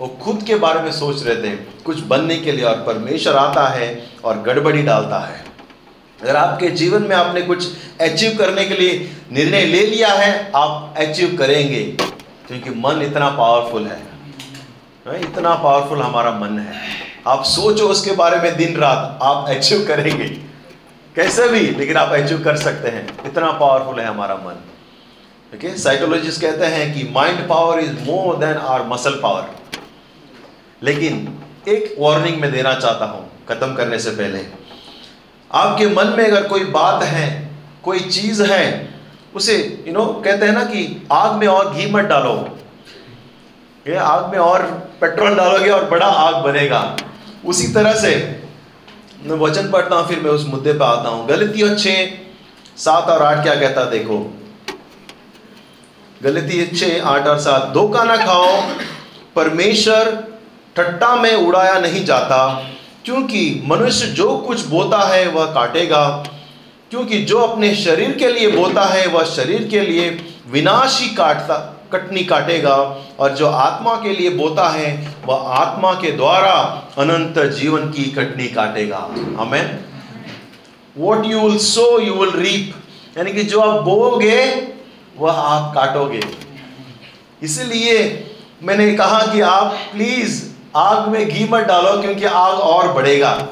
वो 0.00 0.06
खुद 0.22 0.42
के 0.42 0.54
बारे 0.54 0.80
में 0.80 0.90
सोच 0.92 1.22
रहे 1.26 1.36
थे 1.36 1.56
कुछ 1.84 2.00
बनने 2.00 2.36
के 2.36 2.52
लिए 2.52 2.64
और 2.64 2.82
परमेश्वर 2.82 3.36
आता 3.36 3.66
है 3.68 3.88
और 4.24 4.42
गड़बड़ी 4.42 4.82
डालता 4.82 5.18
है। 5.18 5.44
अगर 6.22 6.36
आपके 6.36 6.68
जीवन 6.70 7.02
में 7.02 7.16
आपने 7.16 7.42
कुछ 7.42 7.66
अचीव 8.00 8.36
करने 8.38 8.64
के 8.64 8.74
लिए 8.74 9.10
निर्णय 9.32 9.64
ले 9.64 9.82
लिया 9.86 10.08
है 10.08 10.50
आप 10.56 10.94
अचीव 10.98 11.36
करेंगे 11.38 11.82
क्योंकि 12.48 12.70
मन 12.70 13.02
इतना 13.02 13.30
पावरफुल 13.30 13.86
है। 13.86 14.00
हाँ, 15.06 15.18
इतना 15.18 15.54
पावरफुल 15.54 16.02
हमारा 16.02 16.30
मन 16.30 16.58
है। 16.58 16.80
आप 17.26 17.44
सोचो 17.44 17.88
उसके 17.88 18.12
बारे 18.12 18.38
में 18.38 18.56
दिन 18.56 18.76
रात 18.76 19.18
आप 19.22 19.48
अचीव 19.48 19.84
करेंगे। 19.88 20.28
कैसे 21.16 21.48
भी 21.48 21.60
लेकिन 21.60 21.96
आप 21.96 22.12
अचीव 22.12 22.42
कर 22.44 22.56
सकते 22.56 22.88
हैं। 22.88 23.06
इतना 23.26 23.50
पावरफुल 23.52 24.00
है 24.00 24.06
हमारा 24.06 24.34
मन। 24.34 24.64
ओके 25.54 25.76
साइकोलॉजिस्ट 25.78 26.40
कहते 26.40 26.66
हैं 26.66 26.92
कि 26.94 27.08
mind 27.12 27.48
power 27.48 27.78
is 27.80 27.92
more 28.02 28.36
than 28.36 28.56
our 28.68 28.86
muscle 28.86 29.20
power 29.22 29.57
लेकिन 30.82 31.26
एक 31.68 31.94
वार्निंग 31.98 32.40
मैं 32.40 32.50
देना 32.52 32.74
चाहता 32.74 33.04
हूँ, 33.04 33.24
खत्म 33.48 33.74
करने 33.74 33.98
से 33.98 34.10
पहले। 34.10 34.44
आपके 35.50 35.86
मन 35.86 36.14
में 36.16 36.24
अगर 36.24 36.46
कोई 36.48 36.64
बात 36.64 37.02
है, 37.02 37.26
कोई 37.84 38.00
चीज़ 38.00 38.42
है, 38.42 38.88
उसे 39.34 39.84
यू 39.86 39.92
नो 39.92 40.04
कहते 40.24 40.46
हैं 40.46 40.52
ना 40.52 40.64
कि 40.64 41.06
आग 41.12 41.32
में 41.32 41.46
और 41.46 41.74
घी 41.74 41.90
मत 41.90 42.04
डालो। 42.04 42.34
ये 43.86 43.96
आग 43.96 44.30
में 44.32 44.38
और 44.38 44.62
पेट्रोल 45.00 45.34
डालोगे 45.34 45.70
और 45.70 45.84
बड़ा 45.84 46.06
आग 46.06 46.34
बनेगा। 46.44 46.96
उसी 47.46 47.72
तरह 47.72 47.94
से 47.94 48.14
मैं 49.22 49.36
वचन 49.36 49.70
पढ़ता 49.70 49.96
हूँ, 49.96 50.06
फिर 50.08 50.20
मैं 50.20 50.30
उस 50.30 50.46
मुद्दे 50.46 50.72
पर 50.72 50.84
आता 50.84 51.08
हूँ। 51.08 51.26
गलतियों 51.28 51.74
छः, 51.76 52.10
सात 52.76 53.08
और 53.08 53.22
आठ 53.22 53.42
क्या 53.42 53.54
कहता 53.54 53.84
देखो। 53.84 54.18
गलती, 56.22 56.66
छः, 56.66 57.02
आठ 57.02 57.26
और 57.26 57.38
सात, 57.38 57.68
धोखा 57.74 58.02
ना 58.04 58.16
खाओ। 58.16 58.60
परमेश्वर 59.36 60.06
ठट्टा 60.78 61.14
में 61.16 61.34
उड़ाया 61.34 61.78
नहीं 61.80 62.04
जाता, 62.04 62.46
क्योंकि 63.04 63.62
मनुष्य 63.66 64.06
जो 64.06 64.36
कुछ 64.38 64.66
बोता 64.66 64.98
है 65.08 65.26
वह 65.28 65.46
काटेगा, 65.52 66.04
क्योंकि 66.90 67.18
जो 67.24 67.38
अपने 67.38 67.74
शरीर 67.76 68.12
के 68.18 68.28
लिए 68.28 68.50
बोता 68.50 68.84
है 68.84 69.06
वह 69.06 69.24
शरीर 69.26 69.66
के 69.68 69.80
लिए 69.80 70.10
विनाश 70.50 71.00
ही 71.00 71.08
काटता, 71.14 71.56
कटनी 71.92 72.24
काटेगा, 72.24 72.76
और 73.18 73.34
जो 73.36 73.46
आत्मा 73.46 73.94
के 73.94 74.12
लिए 74.12 74.30
बोता 74.30 74.68
है 74.68 74.90
वह 75.26 75.48
आत्मा 75.54 75.92
के 75.94 76.10
द्वारा 76.12 76.52
अनंत 76.98 77.38
जीवन 77.54 77.90
की 77.90 78.04
कटनी 78.12 78.48
काटेगा। 78.48 78.98
हमें 79.38 79.78
what 80.96 81.26
you 81.26 81.40
will 81.40 81.58
sow 81.58 81.98
you 82.00 82.14
will 82.14 82.40
reap 82.40 83.18
यानी 83.18 83.32
कि 83.32 83.42
जो 83.44 83.60
आप 83.60 83.82
बोओगे, 83.82 84.44
वह 85.18 85.32
आप 85.32 85.74
काटोगे। 85.74 86.20
इसलिए 87.42 87.96
मैंने 88.62 88.92
कहा 88.94 89.20
कि 89.32 89.40
आप 89.40 89.78
प्लीज़ 89.92 90.42
आग 90.76 91.08
में 91.08 91.28
घी 91.28 91.48
मत 91.50 91.64
डालो 91.64 92.02
क्योंकि 92.02 92.24
आग 92.24 92.54
और 92.54 92.92
बढ़ेगा। 92.92 93.48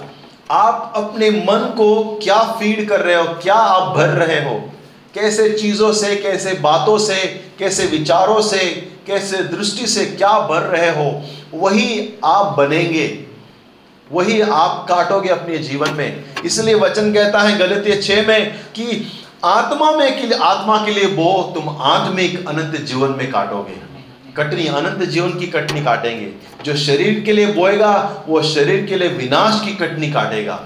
आप 0.50 0.92
अपने 0.96 1.30
मन 1.30 1.74
को 1.76 2.20
क्या 2.22 2.38
फ़ीड 2.38 2.88
कर 2.88 3.00
रहे 3.00 3.14
हो? 3.14 3.24
क्या 3.24 3.54
आप 3.54 3.96
भर 3.96 4.08
रहे 4.08 4.48
हो? 4.48 4.70
कैसे 5.14 5.50
चीज़ों 5.50 5.92
से, 5.92 6.16
कैसे 6.16 6.54
बातों 6.54 6.98
से, 6.98 7.16
कैसे 7.58 7.86
विचारों 7.86 8.40
से, 8.42 8.58
कैसे 9.06 9.36
दृष्टि 9.36 9.86
से 9.86 10.06
क्या 10.06 10.38
भर 10.38 10.60
रहे 10.60 10.90
हो? 10.90 11.22
वही 11.54 12.18
आप 12.24 12.54
बनेंगे। 12.58 13.24
वही 14.12 14.40
आप 14.40 14.86
काटोगे 14.88 15.28
अपने 15.28 15.58
जीवन 15.58 15.90
में। 15.90 16.24
इसलिए 16.44 16.74
वचन 16.74 17.12
कहता 17.12 17.38
है 17.38 17.58
गलत 17.58 18.02
छः 18.02 18.28
में 18.28 18.54
कि 18.54 19.12
आत्मा 19.44 19.90
में 19.90 20.20
के 20.20 20.26
लिए 20.26 20.38
आत्मा 20.38 20.84
के 20.84 20.90
लिए 20.90 21.06
बो 21.06 21.52
तुम 21.54 21.76
आत्मिक 21.80 22.48
अनंत 22.48 22.76
जीवन 22.76 23.08
में 23.08 23.32
काटोगे। 23.32 23.95
कटनी, 24.36 24.66
अनंत 24.66 25.02
जीवन 25.02 25.30
की 25.30 25.46
कटनी 25.46 25.84
काटेंगे। 25.84 26.32
जो 26.64 26.76
शरीर 26.76 27.20
के 27.20 27.32
लिए 27.32 27.46
बोएगा, 27.46 28.24
वो 28.28 28.42
शरीर 28.42 28.86
के 28.86 28.96
लिए 28.96 29.08
विनाश 29.08 29.60
की 29.64 29.74
कटनी 29.76 30.10
काटेगा। 30.12 30.60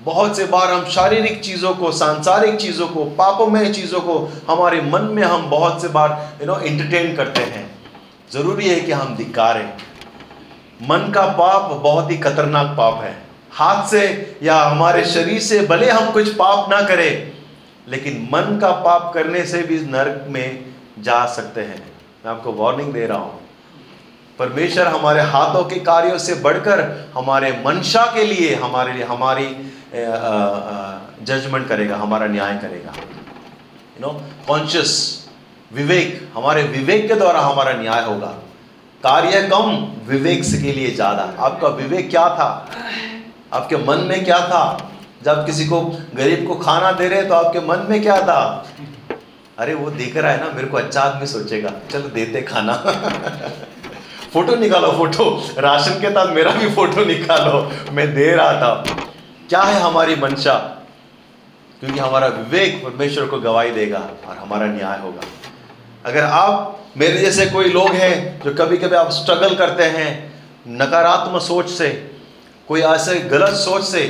बहुत 0.00 0.36
से 0.36 0.44
बार 0.44 0.72
हम 0.72 0.84
शारीरिक 0.84 1.40
चीज़ों 1.40 1.74
को, 1.74 1.92
सांसारिक 1.92 2.56
चीज़ों 2.56 2.86
को, 2.88 3.04
पापोमय 3.04 3.72
चीज़ों 3.72 4.00
को 4.00 4.18
हमारे 4.48 4.80
मन 4.80 5.02
में 5.02 5.22
हम 5.22 5.50
बहुत 5.50 5.82
से 5.82 5.88
बार 5.88 6.38
यू 6.40 6.46
नो 6.46 6.58
एंटरटेन 6.60 7.14
करते 7.16 7.40
हैं। 7.40 7.70
ज़रूरी 8.32 8.68
है 8.68 8.80
कि 8.80 8.92
हम 8.92 9.14
धिकारें 9.16 9.68
मन 10.82 11.10
का 11.14 11.26
पाप 11.28 11.70
बहुत 11.72 12.10
ही 12.10 12.16
खतरनाक 12.18 12.74
पाप 12.78 13.02
है। 13.02 13.14
हाथ 13.52 13.86
से 13.88 14.36
या 14.42 14.56
हमारे 14.62 15.04
शरीर 15.04 15.40
से 15.40 15.60
भले 15.66 15.90
हम 15.90 16.10
कुछ 16.10 16.34
पाप 16.34 16.70
ना 16.70 16.80
करें, 16.82 17.32
लेकिन 17.88 18.28
मन 18.32 18.58
का 18.60 18.70
पाप 18.70 19.10
करने 19.14 19.44
से 19.46 19.62
भी 19.62 19.80
नरक 19.80 20.26
में 20.28 20.64
जा 20.98 21.24
सकते 21.26 21.60
हैं। 21.60 21.91
मैं 22.24 22.30
आपको 22.32 22.52
वार्निंग 22.52 22.92
दे 22.92 23.06
रहा 23.06 23.18
हूँ। 23.18 23.40
परमेश्वर 24.38 24.86
हमारे 24.86 25.20
हाथों 25.30 25.62
के 25.64 25.78
कार्यों 25.80 26.18
से 26.18 26.34
बढ़कर 26.42 26.80
हमारे 27.14 27.50
मंशा 27.64 28.04
के 28.14 28.24
लिए 28.24 28.54
हमारे 28.56 28.92
लिए 28.92 29.04
हमारी 29.04 29.46
जजमेंट 31.24 31.68
करेगा, 31.68 31.96
हमारा 31.96 32.26
न्याय 32.26 32.54
करेगा। 32.58 32.92
यू 32.92 34.06
नो 34.06 34.12
कॉन्शियस 34.48 34.92
विवेक, 35.70 36.30
हमारे 36.34 36.62
विवेक 36.68 37.08
के 37.08 37.14
द्वारा 37.14 37.40
हमारा 37.40 37.72
न्याय 37.72 38.04
होगा। 38.04 38.32
कार्य 39.02 39.42
कम 39.48 39.70
विवेक 40.08 40.42
के 40.62 40.72
लिए 40.72 40.90
ज़्यादा। 40.94 41.22
आपका 41.40 41.68
विवेक 41.76 42.10
क्या 42.10 42.28
था? 42.30 42.48
आपके 43.52 43.76
मन 43.78 44.06
में 44.08 44.24
क्या 44.24 44.38
था? 44.48 44.64
जब 45.24 45.44
किसी 45.46 45.66
को, 45.66 45.80
गरीब 46.14 46.46
को 46.48 46.54
खाना 46.56 46.92
दे 46.92 47.08
रहे 47.08 47.22
तो 47.24 47.34
आपके 47.34 47.60
मन 47.66 47.86
में 47.90 48.02
क्या 48.02 48.20
था? 48.22 48.40
अरे 49.62 49.74
वो 49.74 49.90
देख 49.90 50.16
रहा 50.16 50.30
है 50.32 50.38
ना, 50.40 50.50
मेरे 50.52 50.66
को 50.68 50.76
अच्छा 50.76 51.00
आदमी 51.00 51.26
सोचेगा। 51.26 51.72
चलो 51.90 52.08
देते 52.08 52.40
खाना। 52.42 52.72
फ़ोटो 54.32 54.54
निकालो, 54.56 54.92
फ़ोटो। 54.92 55.24
राशन 55.58 56.00
के 56.00 56.10
साथ 56.10 56.32
मेरा 56.34 56.50
भी 56.50 56.68
फ़ोटो 56.68 57.04
निकालो। 57.04 57.60
मैं 57.92 58.14
दे 58.14 58.30
रहा 58.32 58.52
था। 58.52 58.72
क्या 59.48 59.60
है 59.62 59.80
हमारी 59.80 60.14
मंशा? 60.16 60.54
क्योंकि 61.80 61.98
हमारा 61.98 62.26
विवेक 62.28 62.82
परमेश्वर 62.84 63.26
को 63.26 63.38
गवाही 63.38 63.70
देगा 63.70 63.98
और 64.28 64.36
हमारा 64.36 64.66
न्याय 64.66 64.98
होगा। 65.00 65.22
अगर 66.06 66.24
आप 66.24 66.78
मेरे 66.96 67.18
जैसे 67.18 67.46
कोई 67.46 67.70
लोग 67.70 67.92
हैं 67.92 68.42
जो 68.42 68.54
कभी 68.54 68.76
कभी 68.76 68.96
आप 68.96 69.10
स्ट्रगल 69.10 69.54
करते 69.54 69.84
हैं, 69.84 70.08
नकारात्मक 70.68 71.42
सोच 71.42 71.68
से, 71.68 71.88
कोई 72.68 72.80
ऐसे 72.80 73.14
गलत 73.28 73.54
सोच 73.56 73.84
से 73.84 74.02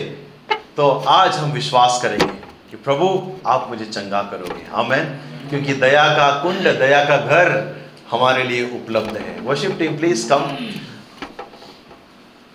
तो 0.76 0.88
आज 1.08 1.36
हम 1.36 1.52
विश्वास 1.52 2.00
करेंगे 2.02 2.26
कि 2.70 2.76
प्रभु, 2.76 3.08
आप 3.46 3.66
मुझे 3.70 3.84
चंगा 3.84 4.22
करोगे। 4.22 4.64
हमें 4.72 5.31
क्योंकि 5.52 5.72
दया 5.74 6.02
का 6.08 6.28
कुंड, 6.42 6.66
दया 6.78 7.04
का 7.04 7.16
घर 7.16 7.48
हमारे 8.10 8.42
लिए 8.42 8.62
उपलब्ध 8.74 9.16
है। 9.16 9.40
Worship 9.40 9.78
team 9.78 9.96
please 9.96 10.28
come 10.28 10.44